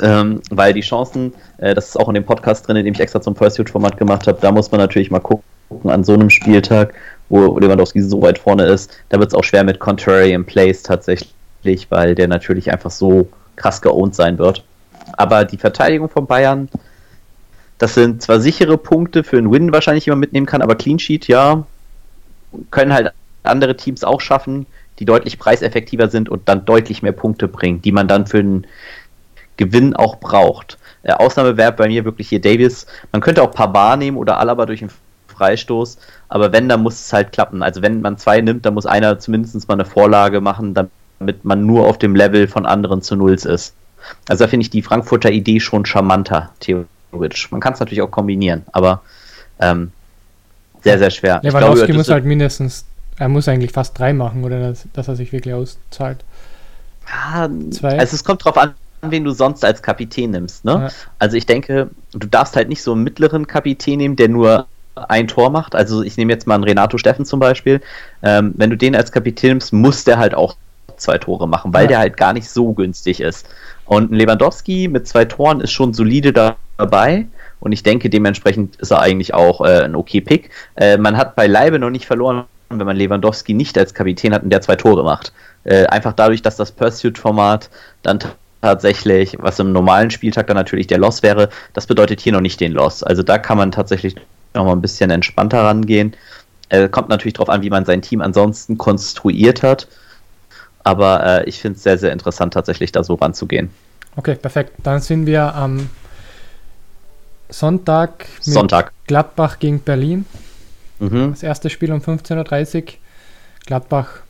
Ähm, 0.00 0.40
weil 0.50 0.72
die 0.72 0.80
Chancen, 0.80 1.32
äh, 1.58 1.74
das 1.74 1.88
ist 1.88 1.96
auch 1.96 2.08
in 2.08 2.14
dem 2.14 2.24
Podcast 2.24 2.66
drin, 2.66 2.76
den 2.76 2.86
ich 2.86 2.98
extra 2.98 3.20
zum 3.20 3.36
First 3.36 3.68
Format 3.68 3.96
gemacht 3.96 4.26
habe, 4.26 4.38
da 4.40 4.50
muss 4.50 4.70
man 4.70 4.80
natürlich 4.80 5.10
mal 5.10 5.20
gucken, 5.20 5.44
an 5.84 6.04
so 6.04 6.14
einem 6.14 6.30
Spieltag, 6.30 6.94
wo 7.28 7.58
Lewandowski 7.58 8.02
so 8.02 8.20
weit 8.22 8.38
vorne 8.38 8.64
ist, 8.64 8.92
da 9.08 9.18
wird 9.18 9.28
es 9.28 9.34
auch 9.34 9.44
schwer 9.44 9.64
mit 9.64 9.78
Contrarian 9.78 10.44
Plays 10.44 10.82
tatsächlich, 10.82 11.32
weil 11.90 12.14
der 12.14 12.28
natürlich 12.28 12.70
einfach 12.70 12.90
so 12.90 13.28
krass 13.56 13.82
geowned 13.82 14.14
sein 14.14 14.38
wird. 14.38 14.64
Aber 15.16 15.44
die 15.44 15.58
Verteidigung 15.58 16.08
von 16.08 16.26
Bayern, 16.26 16.68
das 17.78 17.94
sind 17.94 18.22
zwar 18.22 18.40
sichere 18.40 18.78
Punkte 18.78 19.24
für 19.24 19.38
einen 19.38 19.52
Win 19.52 19.72
wahrscheinlich, 19.72 20.04
die 20.04 20.10
man 20.10 20.20
mitnehmen 20.20 20.46
kann, 20.46 20.62
aber 20.62 20.74
Clean 20.76 20.98
Sheet, 20.98 21.28
ja, 21.28 21.64
können 22.70 22.92
halt 22.92 23.12
andere 23.42 23.76
Teams 23.76 24.04
auch 24.04 24.20
schaffen, 24.20 24.66
die 24.98 25.04
deutlich 25.04 25.38
preiseffektiver 25.38 26.08
sind 26.08 26.28
und 26.28 26.48
dann 26.48 26.64
deutlich 26.64 27.02
mehr 27.02 27.12
Punkte 27.12 27.48
bringen, 27.48 27.82
die 27.82 27.92
man 27.92 28.08
dann 28.08 28.26
für 28.26 28.38
einen 28.38 28.66
Gewinn 29.56 29.94
auch 29.94 30.16
braucht. 30.16 30.78
Äh, 31.02 31.12
Ausnahme 31.12 31.56
wäre 31.56 31.72
bei 31.72 31.88
mir 31.88 32.04
wirklich 32.04 32.28
hier 32.28 32.40
Davis. 32.40 32.86
Man 33.12 33.20
könnte 33.20 33.42
auch 33.42 33.50
Pavard 33.50 33.98
nehmen 33.98 34.16
oder 34.16 34.38
Alaba 34.38 34.66
durch 34.66 34.82
einen 34.82 34.92
Freistoß, 35.28 35.98
aber 36.28 36.52
wenn, 36.52 36.68
dann 36.68 36.82
muss 36.82 37.00
es 37.00 37.12
halt 37.12 37.32
klappen. 37.32 37.62
Also 37.62 37.82
wenn 37.82 38.00
man 38.00 38.18
zwei 38.18 38.40
nimmt, 38.40 38.64
dann 38.66 38.74
muss 38.74 38.86
einer 38.86 39.18
zumindest 39.18 39.68
mal 39.68 39.74
eine 39.74 39.84
Vorlage 39.84 40.40
machen, 40.40 40.74
damit 40.74 40.92
man 41.42 41.66
nur 41.66 41.86
auf 41.86 41.98
dem 41.98 42.14
Level 42.14 42.48
von 42.48 42.66
anderen 42.66 43.02
zu 43.02 43.16
Nulls 43.16 43.44
ist. 43.44 43.74
Also 44.28 44.44
da 44.44 44.48
finde 44.48 44.64
ich 44.64 44.70
die 44.70 44.82
Frankfurter 44.82 45.30
Idee 45.30 45.60
schon 45.60 45.86
charmanter, 45.86 46.50
theoretisch. 46.60 47.50
Man 47.50 47.60
kann 47.60 47.72
es 47.72 47.80
natürlich 47.80 48.02
auch 48.02 48.10
kombinieren, 48.10 48.62
aber 48.72 49.02
ähm, 49.60 49.92
sehr, 50.82 50.98
sehr 50.98 51.10
schwer. 51.10 51.40
Lewandowski 51.42 51.86
glaube, 51.86 51.98
muss 51.98 52.08
halt 52.10 52.24
mindestens, 52.24 52.84
er 53.16 53.28
muss 53.28 53.48
eigentlich 53.48 53.72
fast 53.72 53.98
drei 53.98 54.12
machen, 54.12 54.44
oder 54.44 54.60
dass, 54.60 54.86
dass 54.92 55.08
er 55.08 55.16
sich 55.16 55.32
wirklich 55.32 55.54
auszahlt. 55.54 56.24
Ja, 57.08 57.48
Zwei. 57.70 57.98
Also 57.98 58.14
es 58.14 58.24
kommt 58.24 58.44
drauf 58.44 58.58
an, 58.58 58.74
wen 59.02 59.24
du 59.24 59.30
sonst 59.30 59.64
als 59.64 59.82
Kapitän 59.82 60.30
nimmst. 60.30 60.64
Ne? 60.64 60.72
Ja. 60.72 60.88
Also 61.18 61.36
ich 61.36 61.46
denke, 61.46 61.90
du 62.12 62.26
darfst 62.26 62.56
halt 62.56 62.68
nicht 62.68 62.82
so 62.82 62.92
einen 62.92 63.02
mittleren 63.02 63.46
Kapitän 63.46 63.98
nehmen, 63.98 64.16
der 64.16 64.28
nur 64.28 64.66
ein 64.94 65.28
Tor 65.28 65.50
macht. 65.50 65.74
Also 65.74 66.02
ich 66.02 66.16
nehme 66.16 66.32
jetzt 66.32 66.46
mal 66.46 66.54
einen 66.54 66.64
Renato 66.64 66.98
Steffen 66.98 67.24
zum 67.24 67.40
Beispiel. 67.40 67.80
Ähm, 68.22 68.54
wenn 68.56 68.70
du 68.70 68.76
den 68.76 68.94
als 68.94 69.12
Kapitän 69.12 69.50
nimmst, 69.50 69.72
muss 69.72 70.04
der 70.04 70.18
halt 70.18 70.34
auch 70.34 70.56
zwei 71.04 71.18
Tore 71.18 71.48
machen, 71.48 71.72
weil 71.72 71.84
ja. 71.84 71.88
der 71.88 71.98
halt 71.98 72.16
gar 72.16 72.32
nicht 72.32 72.48
so 72.50 72.72
günstig 72.72 73.20
ist. 73.20 73.46
Und 73.84 74.10
ein 74.10 74.14
Lewandowski 74.14 74.88
mit 74.88 75.06
zwei 75.06 75.24
Toren 75.24 75.60
ist 75.60 75.72
schon 75.72 75.94
solide 75.94 76.32
dabei. 76.32 77.26
Und 77.60 77.72
ich 77.72 77.82
denke, 77.82 78.10
dementsprechend 78.10 78.76
ist 78.76 78.90
er 78.90 79.00
eigentlich 79.00 79.32
auch 79.32 79.60
äh, 79.60 79.84
ein 79.84 79.94
okay 79.94 80.20
Pick. 80.20 80.50
Äh, 80.76 80.98
man 80.98 81.16
hat 81.16 81.36
bei 81.36 81.46
Leibe 81.46 81.78
noch 81.78 81.90
nicht 81.90 82.06
verloren, 82.06 82.44
wenn 82.68 82.86
man 82.86 82.96
Lewandowski 82.96 83.54
nicht 83.54 83.78
als 83.78 83.94
Kapitän 83.94 84.34
hat 84.34 84.42
und 84.42 84.50
der 84.50 84.60
zwei 84.60 84.76
Tore 84.76 85.04
macht. 85.04 85.32
Äh, 85.64 85.86
einfach 85.86 86.12
dadurch, 86.12 86.42
dass 86.42 86.56
das 86.56 86.72
Pursuit-Format 86.72 87.70
dann 88.02 88.18
tatsächlich, 88.60 89.36
was 89.40 89.58
im 89.58 89.72
normalen 89.72 90.10
Spieltag 90.10 90.46
dann 90.46 90.56
natürlich 90.56 90.86
der 90.86 90.98
Loss 90.98 91.22
wäre, 91.22 91.48
das 91.74 91.86
bedeutet 91.86 92.20
hier 92.20 92.32
noch 92.32 92.40
nicht 92.40 92.60
den 92.60 92.72
Loss. 92.72 93.02
Also 93.02 93.22
da 93.22 93.38
kann 93.38 93.58
man 93.58 93.72
tatsächlich 93.72 94.16
noch 94.54 94.64
mal 94.64 94.72
ein 94.72 94.80
bisschen 94.80 95.10
entspannter 95.10 95.62
rangehen. 95.62 96.14
Äh, 96.70 96.88
kommt 96.88 97.08
natürlich 97.08 97.34
darauf 97.34 97.50
an, 97.50 97.62
wie 97.62 97.70
man 97.70 97.84
sein 97.84 98.02
Team 98.02 98.20
ansonsten 98.20 98.78
konstruiert 98.78 99.62
hat. 99.62 99.86
Aber 100.84 101.26
äh, 101.26 101.48
ich 101.48 101.60
finde 101.60 101.76
es 101.76 101.82
sehr, 101.82 101.98
sehr 101.98 102.12
interessant, 102.12 102.54
tatsächlich 102.54 102.92
da 102.92 103.02
so 103.02 103.14
ranzugehen. 103.14 103.70
Okay, 104.16 104.36
perfekt. 104.36 104.72
Dann 104.82 105.00
sind 105.00 105.26
wir 105.26 105.54
am 105.54 105.88
Sonntag 107.48 108.26
mit 108.36 108.54
Sonntag. 108.54 108.92
Gladbach 109.06 109.58
gegen 109.58 109.80
Berlin. 109.80 110.26
Mhm. 111.00 111.32
Das 111.32 111.42
erste 111.42 111.70
Spiel 111.70 111.92
um 111.92 112.00
15.30 112.00 112.76
Uhr. 112.76 112.92
Gladbach 113.66 114.20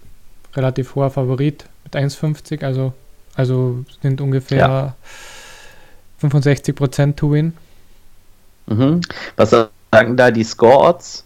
relativ 0.55 0.95
hoher 0.95 1.11
Favorit 1.11 1.65
mit 1.83 1.97
1,50, 1.97 2.65
also, 2.65 2.95
also 3.35 3.85
sind 4.03 4.21
ungefähr 4.21 4.59
ja. 4.59 4.95
65% 6.23 7.17
to 7.17 7.33
win. 7.33 7.53
Mhm. 8.67 9.01
Was 9.37 9.51
sagen 9.51 10.17
da 10.17 10.31
die 10.31 10.45
Score-Odds? 10.45 11.25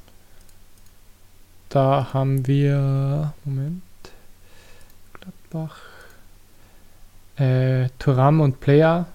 Da 1.68 2.08
haben 2.12 2.46
wir, 2.46 3.34
Moment, 3.44 3.82
Gladbach, 5.50 5.76
äh, 7.38 7.88
Turam 7.98 8.40
und 8.40 8.61
Player 8.61 9.06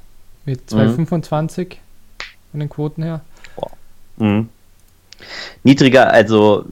mit 0.45 0.61
2,25 0.69 0.77
mhm. 0.97 1.67
von 2.51 2.59
den 2.59 2.69
Quoten 2.69 3.03
her. 3.03 3.21
Mhm. 4.17 4.49
Niedriger, 5.63 6.11
also 6.11 6.65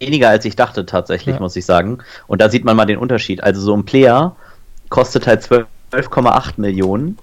weniger 0.00 0.28
als 0.28 0.44
ich 0.44 0.56
dachte 0.56 0.86
tatsächlich, 0.86 1.36
ja. 1.36 1.40
muss 1.40 1.56
ich 1.56 1.64
sagen. 1.64 1.98
Und 2.26 2.40
da 2.40 2.48
sieht 2.48 2.64
man 2.64 2.76
mal 2.76 2.86
den 2.86 2.98
Unterschied. 2.98 3.42
Also 3.42 3.60
so 3.60 3.76
ein 3.76 3.84
Player 3.84 4.36
kostet 4.88 5.26
halt 5.26 5.42
12,8 5.42 6.52
Millionen 6.56 7.18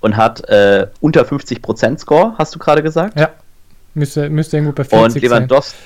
und 0.00 0.16
hat 0.16 0.48
äh, 0.48 0.88
unter 1.00 1.22
50% 1.22 1.98
Score, 1.98 2.34
hast 2.38 2.54
du 2.54 2.58
gerade 2.58 2.82
gesagt? 2.82 3.18
Ja. 3.18 3.30
Müsste, 3.94 4.28
müsste 4.28 4.56
irgendwo 4.56 4.74
bei 4.74 4.84
40 4.84 5.22
und 5.22 5.22
Lewandowski, 5.22 5.76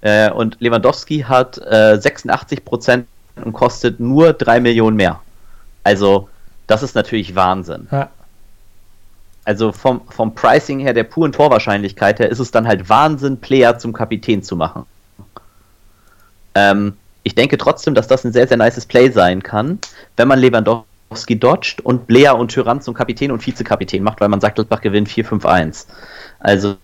äh, 0.00 0.30
und 0.30 0.56
Lewandowski 0.60 1.20
hat 1.20 1.58
äh, 1.58 1.98
86% 2.00 3.04
und 3.44 3.52
kostet 3.52 4.00
nur 4.00 4.32
3 4.32 4.60
Millionen 4.60 4.96
mehr. 4.96 5.20
Also, 5.84 6.28
das 6.66 6.82
ist 6.82 6.94
natürlich 6.94 7.34
Wahnsinn. 7.34 7.88
Ja. 7.90 8.10
Also 9.44 9.72
vom, 9.72 10.02
vom 10.10 10.34
Pricing 10.34 10.78
her, 10.80 10.92
der 10.92 11.04
puren 11.04 11.32
Torwahrscheinlichkeit 11.32 12.18
her, 12.18 12.28
ist 12.28 12.38
es 12.38 12.50
dann 12.50 12.68
halt 12.68 12.90
Wahnsinn, 12.90 13.38
Player 13.38 13.78
zum 13.78 13.94
Kapitän 13.94 14.42
zu 14.42 14.56
machen. 14.56 14.84
Ähm, 16.54 16.94
ich 17.22 17.34
denke 17.34 17.56
trotzdem, 17.56 17.94
dass 17.94 18.08
das 18.08 18.24
ein 18.24 18.32
sehr, 18.32 18.46
sehr 18.46 18.58
nices 18.58 18.84
Play 18.84 19.10
sein 19.10 19.42
kann, 19.42 19.78
wenn 20.16 20.28
man 20.28 20.38
Lewandowski 20.38 21.38
dodgt 21.38 21.80
und 21.80 22.06
Blair 22.06 22.36
und 22.36 22.50
Tyrann 22.50 22.82
zum 22.82 22.92
Kapitän 22.92 23.30
und 23.30 23.46
Vizekapitän 23.46 24.02
macht, 24.02 24.20
weil 24.20 24.28
man 24.28 24.40
sagt, 24.40 24.56
Gladbach 24.56 24.82
gewinnt 24.82 25.08
4-5-1. 25.08 25.86
Also, 26.40 26.76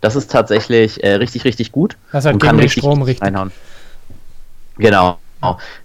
das 0.00 0.16
ist 0.16 0.30
tatsächlich 0.30 1.02
äh, 1.02 1.14
richtig, 1.14 1.44
richtig 1.44 1.72
gut. 1.72 1.96
Das 2.12 2.26
und 2.26 2.40
kann 2.40 2.56
richtig, 2.60 2.82
Strom 2.82 3.02
richtig 3.02 3.26
reinhauen. 3.26 3.50
Genau. 4.78 5.18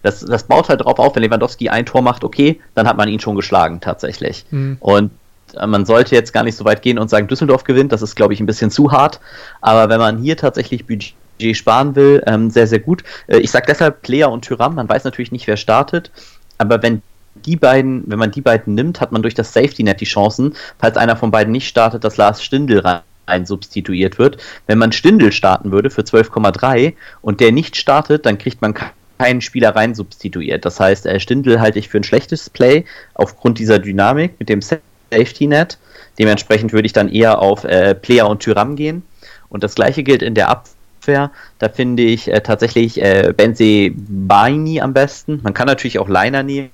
Das, 0.03 0.19
das 0.21 0.43
baut 0.43 0.69
halt 0.69 0.81
drauf 0.81 0.99
auf, 0.99 1.15
wenn 1.15 1.23
Lewandowski 1.23 1.69
ein 1.69 1.85
Tor 1.85 2.01
macht, 2.01 2.23
okay, 2.23 2.59
dann 2.73 2.87
hat 2.87 2.97
man 2.97 3.07
ihn 3.07 3.19
schon 3.19 3.35
geschlagen 3.35 3.79
tatsächlich. 3.81 4.45
Mhm. 4.51 4.77
Und 4.79 5.11
äh, 5.55 5.67
man 5.67 5.85
sollte 5.85 6.15
jetzt 6.15 6.33
gar 6.33 6.43
nicht 6.43 6.57
so 6.57 6.65
weit 6.65 6.81
gehen 6.81 6.99
und 6.99 7.09
sagen, 7.09 7.27
Düsseldorf 7.27 7.63
gewinnt, 7.63 7.91
das 7.91 8.01
ist, 8.01 8.15
glaube 8.15 8.33
ich, 8.33 8.39
ein 8.39 8.45
bisschen 8.45 8.71
zu 8.71 8.91
hart. 8.91 9.19
Aber 9.61 9.89
wenn 9.89 9.99
man 9.99 10.17
hier 10.17 10.37
tatsächlich 10.37 10.85
Budget 10.85 11.15
sparen 11.55 11.95
will, 11.95 12.23
ähm, 12.27 12.49
sehr, 12.49 12.67
sehr 12.67 12.79
gut. 12.79 13.03
Äh, 13.27 13.37
ich 13.37 13.51
sage 13.51 13.65
deshalb 13.67 14.01
Player 14.01 14.31
und 14.31 14.43
Tyram, 14.43 14.75
man 14.75 14.89
weiß 14.89 15.03
natürlich 15.03 15.31
nicht, 15.31 15.47
wer 15.47 15.57
startet, 15.57 16.11
aber 16.57 16.81
wenn 16.81 17.01
die 17.45 17.57
beiden, 17.57 18.03
wenn 18.07 18.19
man 18.19 18.31
die 18.31 18.41
beiden 18.41 18.75
nimmt, 18.75 19.01
hat 19.01 19.11
man 19.11 19.21
durch 19.21 19.33
das 19.33 19.51
Safety 19.51 19.83
Net 19.83 19.99
die 19.99 20.05
Chancen, 20.05 20.55
falls 20.79 20.95
einer 20.97 21.17
von 21.17 21.31
beiden 21.31 21.51
nicht 21.51 21.67
startet, 21.67 22.03
dass 22.03 22.17
Lars 22.17 22.41
Stindl 22.41 22.81
rein 23.27 23.45
substituiert 23.45 24.17
wird. 24.17 24.37
Wenn 24.67 24.77
man 24.77 24.93
Stindl 24.93 25.31
starten 25.31 25.71
würde 25.71 25.89
für 25.89 26.01
12,3 26.01 26.93
und 27.21 27.41
der 27.41 27.51
nicht 27.51 27.75
startet, 27.75 28.25
dann 28.25 28.37
kriegt 28.37 28.61
man 28.61 28.73
keinen 29.17 29.41
Spieler 29.41 29.75
rein 29.75 29.95
substituiert. 29.95 30.65
Das 30.65 30.79
heißt, 30.79 31.05
äh, 31.05 31.19
Stindl 31.19 31.59
halte 31.59 31.79
ich 31.79 31.89
für 31.89 31.97
ein 31.97 32.03
schlechtes 32.03 32.49
Play 32.49 32.85
aufgrund 33.13 33.59
dieser 33.59 33.79
Dynamik 33.79 34.33
mit 34.39 34.49
dem 34.49 34.61
Safety 34.61 35.47
Net. 35.47 35.77
Dementsprechend 36.19 36.73
würde 36.73 36.85
ich 36.85 36.93
dann 36.93 37.09
eher 37.09 37.39
auf 37.39 37.63
äh, 37.63 37.95
Player 37.95 38.27
und 38.27 38.41
Tyram 38.41 38.75
gehen. 38.75 39.03
Und 39.49 39.63
das 39.63 39.75
gleiche 39.75 40.03
gilt 40.03 40.21
in 40.21 40.35
der 40.35 40.49
Abwehr. 40.49 41.31
Da 41.59 41.69
finde 41.69 42.03
ich 42.03 42.31
äh, 42.31 42.41
tatsächlich 42.41 43.01
äh, 43.01 43.33
Benze 43.35 43.91
Baini 43.95 44.81
am 44.81 44.93
besten. 44.93 45.39
Man 45.43 45.53
kann 45.53 45.67
natürlich 45.67 45.99
auch 45.99 46.09
Liner 46.09 46.43
nehmen. 46.43 46.71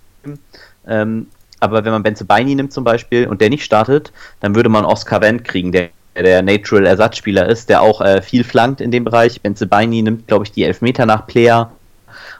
Ähm, 0.87 1.27
aber 1.59 1.85
wenn 1.85 1.91
man 1.91 2.03
Benze 2.03 2.25
Baini 2.25 2.55
nimmt 2.55 2.73
zum 2.73 2.83
Beispiel 2.83 3.27
und 3.27 3.41
der 3.41 3.49
nicht 3.49 3.63
startet, 3.63 4.11
dann 4.39 4.55
würde 4.55 4.69
man 4.69 4.85
Oscar 4.85 5.21
Wendt 5.21 5.43
kriegen, 5.43 5.71
der 5.71 5.89
der 6.15 6.41
Natural 6.41 6.85
Ersatzspieler 6.85 7.47
ist, 7.47 7.69
der 7.69 7.81
auch 7.81 8.01
äh, 8.01 8.21
viel 8.21 8.43
flankt 8.43 8.81
in 8.81 8.91
dem 8.91 9.03
Bereich. 9.03 9.41
Benze 9.41 9.65
Baini 9.65 10.01
nimmt, 10.01 10.27
glaube 10.27 10.43
ich, 10.45 10.51
die 10.51 10.63
Elfmeter 10.63 11.05
nach 11.05 11.25
Player. 11.27 11.71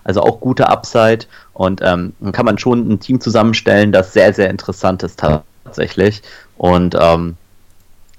Also 0.04 0.22
auch 0.22 0.40
gute 0.40 0.68
Upside. 0.68 1.26
Und 1.54 1.82
ähm, 1.84 2.14
dann 2.20 2.32
kann 2.32 2.46
man 2.46 2.58
schon 2.58 2.90
ein 2.90 3.00
Team 3.00 3.22
zusammenstellen, 3.22 3.92
das 3.92 4.14
sehr, 4.14 4.34
sehr 4.34 4.50
interessant 4.50 5.04
ist 5.04 5.22
tatsächlich. 5.64 6.22
Und 6.58 6.96
ähm, 7.00 7.36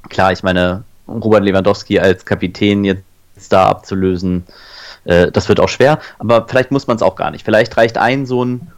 klar, 0.08 0.32
ich 0.32 0.42
meine, 0.42 0.84
Robert 1.08 1.42
Lewandowski 1.42 1.98
als 1.98 2.24
Kapitän 2.24 2.84
jetzt 2.84 3.02
da 3.50 3.68
abzulösen, 3.68 4.44
äh, 5.04 5.30
das 5.30 5.48
wird 5.48 5.60
auch 5.60 5.68
schwer, 5.68 5.98
aber 6.18 6.46
vielleicht 6.48 6.70
muss 6.70 6.86
man 6.86 6.96
es 6.96 7.02
auch 7.02 7.16
gar 7.16 7.30
nicht. 7.30 7.44
Vielleicht 7.44 7.76
reicht 7.76 7.98
ein 7.98 8.26
so 8.26 8.44
ein 8.44 8.70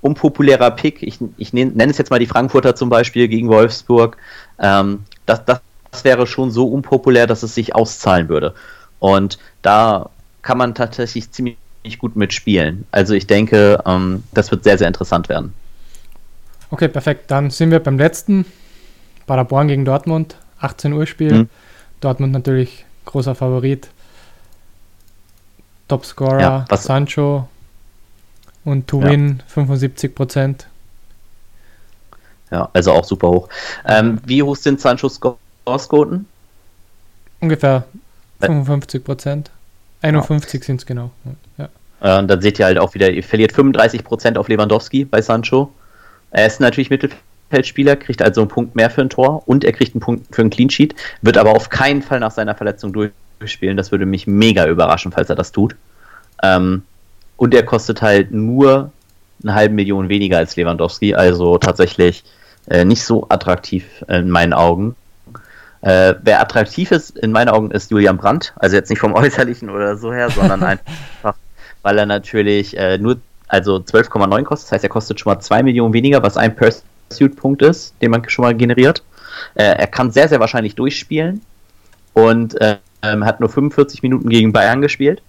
unpopulärer 0.00 0.70
Pick, 0.70 1.02
ich, 1.02 1.18
ich 1.38 1.52
nenne 1.52 1.90
es 1.90 1.98
jetzt 1.98 2.10
mal 2.10 2.18
die 2.18 2.26
Frankfurter 2.26 2.76
zum 2.76 2.90
Beispiel 2.90 3.26
gegen 3.26 3.48
Wolfsburg, 3.48 4.16
ähm, 4.58 5.04
das, 5.26 5.44
das, 5.44 5.60
das 5.90 6.04
wäre 6.04 6.26
schon 6.26 6.50
so 6.50 6.66
unpopulär, 6.66 7.26
dass 7.26 7.42
es 7.42 7.54
sich 7.54 7.74
auszahlen 7.74 8.28
würde. 8.28 8.54
Und 8.98 9.38
da 9.62 10.10
kann 10.42 10.58
man 10.58 10.74
tatsächlich 10.74 11.30
ziemlich 11.30 11.56
gut 11.98 12.16
mitspielen. 12.16 12.86
Also 12.90 13.14
ich 13.14 13.26
denke, 13.26 13.82
ähm, 13.86 14.24
das 14.32 14.50
wird 14.50 14.64
sehr, 14.64 14.78
sehr 14.78 14.88
interessant 14.88 15.28
werden. 15.28 15.54
Okay, 16.70 16.88
perfekt. 16.88 17.30
Dann 17.30 17.50
sind 17.50 17.70
wir 17.70 17.80
beim 17.80 17.98
letzten. 17.98 18.46
Paderborn 19.26 19.68
gegen 19.68 19.84
Dortmund, 19.84 20.36
18 20.60 20.92
Uhr 20.92 21.06
Spiel. 21.06 21.32
Mhm. 21.32 21.48
Dortmund 22.00 22.32
natürlich 22.32 22.84
großer 23.04 23.34
Favorit. 23.34 23.88
Topscorer 25.88 26.40
ja, 26.40 26.76
Sancho 26.76 27.48
und 28.64 28.86
to 28.86 29.00
ja. 29.00 29.10
win 29.10 29.42
75 29.46 30.14
Prozent. 30.14 30.66
Ja, 32.50 32.68
also 32.72 32.92
auch 32.92 33.04
super 33.04 33.28
hoch. 33.28 33.48
Ähm, 33.86 34.20
wie 34.24 34.42
hoch 34.42 34.56
sind 34.56 34.80
Sanchos 34.80 35.14
Scoresquoten? 35.14 36.26
Ungefähr 37.40 37.84
55 38.40 39.04
Prozent. 39.04 39.50
51 40.04 40.60
ja. 40.60 40.66
sind 40.66 40.80
es 40.80 40.86
genau. 40.86 41.10
Ja. 41.58 41.68
Äh, 42.00 42.18
und 42.18 42.28
dann 42.28 42.40
seht 42.40 42.58
ihr 42.58 42.66
halt 42.66 42.78
auch 42.78 42.94
wieder, 42.94 43.10
ihr 43.10 43.22
verliert 43.22 43.52
35 43.52 44.04
Prozent 44.04 44.38
auf 44.38 44.48
Lewandowski 44.48 45.04
bei 45.04 45.22
Sancho. 45.22 45.72
Er 46.30 46.46
ist 46.46 46.60
natürlich 46.60 46.90
Mittelfeldspieler, 46.90 47.96
kriegt 47.96 48.20
also 48.22 48.42
einen 48.42 48.48
Punkt 48.48 48.76
mehr 48.76 48.90
für 48.90 49.00
ein 49.00 49.10
Tor 49.10 49.42
und 49.46 49.64
er 49.64 49.72
kriegt 49.72 49.94
einen 49.94 50.00
Punkt 50.00 50.34
für 50.34 50.42
einen 50.42 50.50
Clean 50.50 50.70
Sheet, 50.70 50.94
wird 51.22 51.38
aber 51.38 51.52
auf 51.52 51.70
keinen 51.70 52.02
Fall 52.02 52.20
nach 52.20 52.32
seiner 52.32 52.54
Verletzung 52.54 52.92
durchspielen. 52.92 53.76
Das 53.76 53.90
würde 53.90 54.06
mich 54.06 54.26
mega 54.26 54.66
überraschen, 54.66 55.12
falls 55.12 55.30
er 55.30 55.36
das 55.36 55.52
tut. 55.52 55.74
Ähm, 56.42 56.82
und 57.36 57.54
er 57.54 57.64
kostet 57.64 58.02
halt 58.02 58.30
nur 58.32 58.92
eine 59.42 59.54
halbe 59.54 59.74
Million 59.74 60.08
weniger 60.08 60.38
als 60.38 60.56
Lewandowski, 60.56 61.14
also 61.14 61.58
tatsächlich 61.58 62.24
äh, 62.68 62.84
nicht 62.84 63.04
so 63.04 63.26
attraktiv 63.28 64.04
in 64.08 64.30
meinen 64.30 64.52
Augen. 64.52 64.96
Äh, 65.84 66.14
wer 66.22 66.40
attraktiv 66.40 66.90
ist, 66.92 67.18
in 67.18 67.30
meinen 67.30 67.50
Augen, 67.50 67.70
ist 67.70 67.90
Julian 67.90 68.16
Brandt. 68.16 68.54
Also 68.56 68.74
jetzt 68.74 68.88
nicht 68.88 69.00
vom 69.00 69.12
Äußerlichen 69.14 69.68
oder 69.68 69.96
so 69.96 70.12
her, 70.12 70.30
sondern 70.30 70.62
einfach, 70.64 71.34
weil 71.82 71.98
er 71.98 72.06
natürlich 72.06 72.76
äh, 72.78 72.96
nur, 72.96 73.18
also 73.48 73.76
12,9 73.76 74.44
kostet. 74.44 74.68
Das 74.68 74.72
heißt, 74.72 74.84
er 74.84 74.90
kostet 74.90 75.20
schon 75.20 75.32
mal 75.32 75.40
2 75.40 75.62
Millionen 75.62 75.92
weniger, 75.92 76.22
was 76.22 76.38
ein 76.38 76.56
Pursuit-Punkt 76.56 77.60
ist, 77.60 77.94
den 78.00 78.10
man 78.10 78.26
schon 78.30 78.44
mal 78.44 78.54
generiert. 78.54 79.02
Äh, 79.56 79.64
er 79.64 79.86
kann 79.86 80.10
sehr, 80.10 80.28
sehr 80.28 80.40
wahrscheinlich 80.40 80.74
durchspielen 80.74 81.42
und 82.14 82.58
äh, 82.62 82.78
hat 83.02 83.40
nur 83.40 83.50
45 83.50 84.02
Minuten 84.02 84.30
gegen 84.30 84.54
Bayern 84.54 84.80
gespielt. 84.80 85.20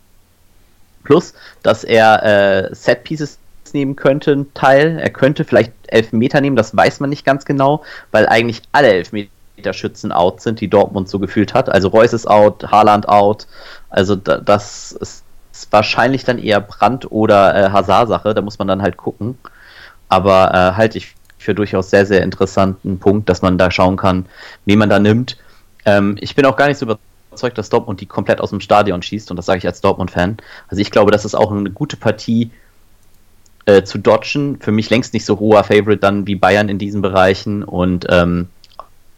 Plus, 1.03 1.33
dass 1.63 1.83
er 1.83 2.69
äh, 2.71 2.73
Set-Pieces 2.73 3.39
nehmen 3.73 3.97
könnte, 3.97 4.45
Teil. 4.53 4.99
Er 4.99 5.09
könnte 5.09 5.43
vielleicht 5.43 5.73
Elfmeter 5.87 6.39
nehmen, 6.39 6.55
das 6.55 6.75
weiß 6.75 7.01
man 7.01 7.09
nicht 7.09 7.25
ganz 7.25 7.43
genau, 7.43 7.83
weil 8.11 8.25
eigentlich 8.25 8.61
alle 8.71 8.87
Elfmeter 8.87 9.34
Schützen 9.73 10.11
out 10.11 10.41
sind, 10.41 10.61
die 10.61 10.69
Dortmund 10.69 11.09
so 11.09 11.19
gefühlt 11.19 11.53
hat. 11.53 11.69
Also 11.69 11.89
Reus 11.89 12.13
ist 12.13 12.27
out, 12.27 12.71
Haaland 12.71 13.07
out. 13.07 13.47
Also 13.89 14.15
da, 14.15 14.37
das 14.37 14.91
ist 14.91 15.23
wahrscheinlich 15.71 16.23
dann 16.23 16.37
eher 16.37 16.61
Brand- 16.61 17.11
oder 17.11 17.55
äh, 17.55 17.69
Hazard-Sache. 17.71 18.33
Da 18.33 18.41
muss 18.41 18.59
man 18.59 18.67
dann 18.67 18.81
halt 18.81 18.97
gucken. 18.97 19.37
Aber 20.09 20.53
äh, 20.53 20.77
halte 20.77 20.97
ich 20.97 21.15
für 21.37 21.55
durchaus 21.55 21.89
sehr, 21.89 22.05
sehr 22.05 22.23
interessanten 22.23 22.99
Punkt, 22.99 23.29
dass 23.29 23.41
man 23.41 23.57
da 23.57 23.71
schauen 23.71 23.97
kann, 23.97 24.25
wen 24.65 24.79
man 24.79 24.89
da 24.89 24.99
nimmt. 24.99 25.37
Ähm, 25.85 26.17
ich 26.19 26.35
bin 26.35 26.45
auch 26.45 26.57
gar 26.57 26.67
nicht 26.67 26.77
so 26.77 26.85
überzeugt, 26.85 27.57
dass 27.57 27.69
Dortmund 27.69 28.01
die 28.01 28.05
komplett 28.05 28.41
aus 28.41 28.49
dem 28.49 28.61
Stadion 28.61 29.01
schießt. 29.01 29.29
Und 29.29 29.37
das 29.37 29.45
sage 29.45 29.59
ich 29.59 29.67
als 29.67 29.81
Dortmund-Fan. 29.81 30.37
Also 30.67 30.81
ich 30.81 30.91
glaube, 30.91 31.11
das 31.11 31.25
ist 31.25 31.35
auch 31.35 31.51
eine 31.51 31.69
gute 31.69 31.97
Partie 31.97 32.51
äh, 33.65 33.83
zu 33.83 33.97
dodgen. 33.97 34.59
Für 34.59 34.71
mich 34.71 34.89
längst 34.89 35.13
nicht 35.13 35.25
so 35.25 35.39
hoher 35.39 35.63
Favorite 35.63 35.97
dann 35.97 36.27
wie 36.27 36.35
Bayern 36.35 36.69
in 36.69 36.79
diesen 36.79 37.01
Bereichen. 37.01 37.63
Und 37.63 38.07
ähm, 38.09 38.49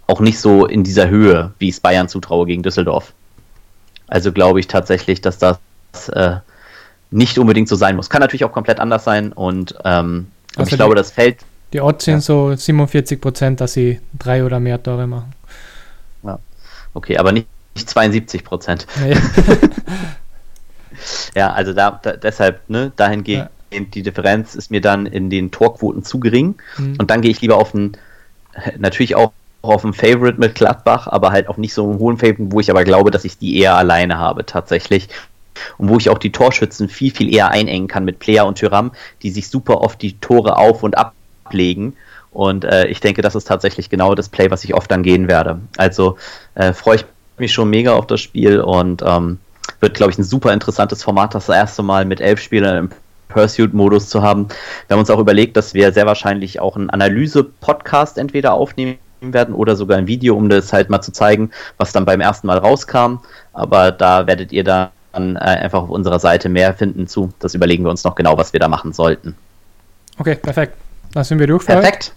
auch 0.07 0.21
nicht 0.21 0.39
so 0.39 0.65
in 0.65 0.83
dieser 0.83 1.09
Höhe, 1.09 1.51
wie 1.59 1.69
es 1.69 1.79
Bayern 1.79 2.09
zutraue 2.09 2.45
gegen 2.45 2.63
Düsseldorf. 2.63 3.13
Also 4.07 4.31
glaube 4.31 4.59
ich 4.59 4.67
tatsächlich, 4.67 5.21
dass 5.21 5.37
das 5.37 5.59
äh, 6.13 6.37
nicht 7.11 7.37
unbedingt 7.37 7.67
so 7.67 7.75
sein 7.75 7.95
muss. 7.95 8.09
Kann 8.09 8.21
natürlich 8.21 8.45
auch 8.45 8.51
komplett 8.51 8.79
anders 8.79 9.03
sein 9.03 9.33
und, 9.33 9.75
ähm, 9.83 10.27
also 10.55 10.71
ich 10.71 10.77
glaube, 10.77 10.95
das 10.95 11.11
fällt. 11.11 11.39
Die 11.73 11.81
Odds 11.81 12.05
sind 12.05 12.15
ja. 12.15 12.21
so 12.21 12.55
47 12.55 13.19
Prozent, 13.19 13.61
dass 13.61 13.73
sie 13.73 13.99
drei 14.17 14.43
oder 14.43 14.59
mehr 14.59 14.81
Tore 14.81 15.07
machen. 15.07 15.33
Ja. 16.23 16.39
Okay, 16.93 17.17
aber 17.17 17.33
nicht, 17.33 17.47
nicht 17.75 17.89
72 17.89 18.45
Prozent. 18.45 18.87
Nee. 19.01 19.15
ja, 21.35 21.51
also 21.51 21.73
da, 21.73 21.99
da 22.01 22.13
deshalb, 22.13 22.61
ne, 22.69 22.93
dahingehend, 22.95 23.49
ja. 23.73 23.79
die 23.79 24.01
Differenz 24.01 24.55
ist 24.55 24.71
mir 24.71 24.81
dann 24.81 25.05
in 25.05 25.29
den 25.29 25.51
Torquoten 25.51 26.03
zu 26.03 26.21
gering. 26.21 26.55
Mhm. 26.77 26.95
Und 26.97 27.11
dann 27.11 27.21
gehe 27.21 27.31
ich 27.31 27.41
lieber 27.41 27.57
auf 27.57 27.73
ein, 27.73 27.97
natürlich 28.77 29.15
auch 29.15 29.33
auf 29.69 29.81
dem 29.81 29.93
Favorite 29.93 30.39
mit 30.39 30.55
Gladbach, 30.55 31.07
aber 31.07 31.31
halt 31.31 31.47
auch 31.47 31.57
nicht 31.57 31.73
so 31.73 31.89
einen 31.89 31.99
hohen 31.99 32.17
Favorite, 32.17 32.51
wo 32.51 32.59
ich 32.59 32.69
aber 32.69 32.83
glaube, 32.83 33.11
dass 33.11 33.25
ich 33.25 33.37
die 33.37 33.57
eher 33.59 33.75
alleine 33.75 34.17
habe 34.17 34.45
tatsächlich. 34.45 35.09
Und 35.77 35.89
wo 35.89 35.97
ich 35.97 36.09
auch 36.09 36.19
die 36.19 36.31
Torschützen 36.31 36.87
viel, 36.87 37.11
viel 37.11 37.33
eher 37.33 37.49
einengen 37.49 37.87
kann 37.87 38.05
mit 38.05 38.19
Player 38.19 38.45
und 38.45 38.59
Tyram, 38.59 38.91
die 39.23 39.31
sich 39.31 39.49
super 39.49 39.81
oft 39.81 40.01
die 40.01 40.19
Tore 40.19 40.57
auf- 40.57 40.83
und 40.83 40.95
ablegen. 40.97 41.95
Und 42.31 42.63
äh, 42.63 42.85
ich 42.87 42.99
denke, 42.99 43.23
das 43.23 43.33
ist 43.33 43.47
tatsächlich 43.47 43.89
genau 43.89 44.13
das 44.13 44.29
Play, 44.29 44.51
was 44.51 44.63
ich 44.63 44.75
oft 44.75 44.91
dann 44.91 45.01
gehen 45.01 45.27
werde. 45.27 45.59
Also 45.77 46.17
äh, 46.53 46.73
freue 46.73 46.97
ich 46.97 47.05
mich 47.39 47.53
schon 47.53 47.69
mega 47.69 47.93
auf 47.93 48.05
das 48.05 48.21
Spiel 48.21 48.59
und 48.59 49.01
ähm, 49.01 49.39
wird, 49.79 49.95
glaube 49.95 50.11
ich, 50.11 50.17
ein 50.17 50.23
super 50.23 50.53
interessantes 50.53 51.03
Format, 51.03 51.33
das 51.35 51.49
erste 51.49 51.83
Mal 51.83 52.05
mit 52.05 52.21
elf 52.21 52.39
Spielern 52.39 52.77
im 52.77 52.89
Pursuit-Modus 53.29 54.09
zu 54.09 54.21
haben. 54.21 54.47
Wir 54.87 54.93
haben 54.93 54.99
uns 54.99 55.09
auch 55.09 55.19
überlegt, 55.19 55.57
dass 55.57 55.73
wir 55.73 55.91
sehr 55.91 56.05
wahrscheinlich 56.05 56.59
auch 56.59 56.75
einen 56.75 56.89
Analyse-Podcast 56.89 58.17
entweder 58.17 58.53
aufnehmen 58.53 58.97
werden 59.21 59.53
oder 59.53 59.75
sogar 59.75 59.97
ein 59.97 60.07
Video, 60.07 60.35
um 60.35 60.49
das 60.49 60.73
halt 60.73 60.89
mal 60.89 61.01
zu 61.01 61.11
zeigen, 61.11 61.51
was 61.77 61.91
dann 61.91 62.05
beim 62.05 62.21
ersten 62.21 62.47
Mal 62.47 62.57
rauskam. 62.57 63.19
Aber 63.53 63.91
da 63.91 64.27
werdet 64.27 64.51
ihr 64.51 64.63
dann 64.63 64.89
äh, 65.13 65.39
einfach 65.39 65.83
auf 65.83 65.89
unserer 65.89 66.19
Seite 66.19 66.49
mehr 66.49 66.73
finden 66.73 67.07
zu. 67.07 67.31
Das 67.39 67.53
überlegen 67.53 67.83
wir 67.83 67.89
uns 67.89 68.03
noch 68.03 68.15
genau, 68.15 68.37
was 68.37 68.53
wir 68.53 68.59
da 68.59 68.67
machen 68.67 68.93
sollten. 68.93 69.35
Okay, 70.19 70.35
perfekt. 70.35 70.73
Dann 71.13 71.23
sind 71.23 71.39
wir 71.39 71.47
durch. 71.47 71.65
Perfekt. 71.65 72.13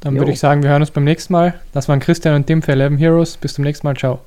Dann 0.00 0.14
jo. 0.14 0.20
würde 0.20 0.32
ich 0.32 0.40
sagen, 0.40 0.62
wir 0.62 0.70
hören 0.70 0.82
uns 0.82 0.90
beim 0.90 1.04
nächsten 1.04 1.32
Mal. 1.32 1.54
Das 1.72 1.88
waren 1.88 2.00
Christian 2.00 2.34
und 2.34 2.46
Tim 2.46 2.62
für 2.62 2.72
11 2.72 2.98
Heroes. 2.98 3.36
Bis 3.36 3.54
zum 3.54 3.64
nächsten 3.64 3.86
Mal. 3.86 3.96
Ciao. 3.96 4.20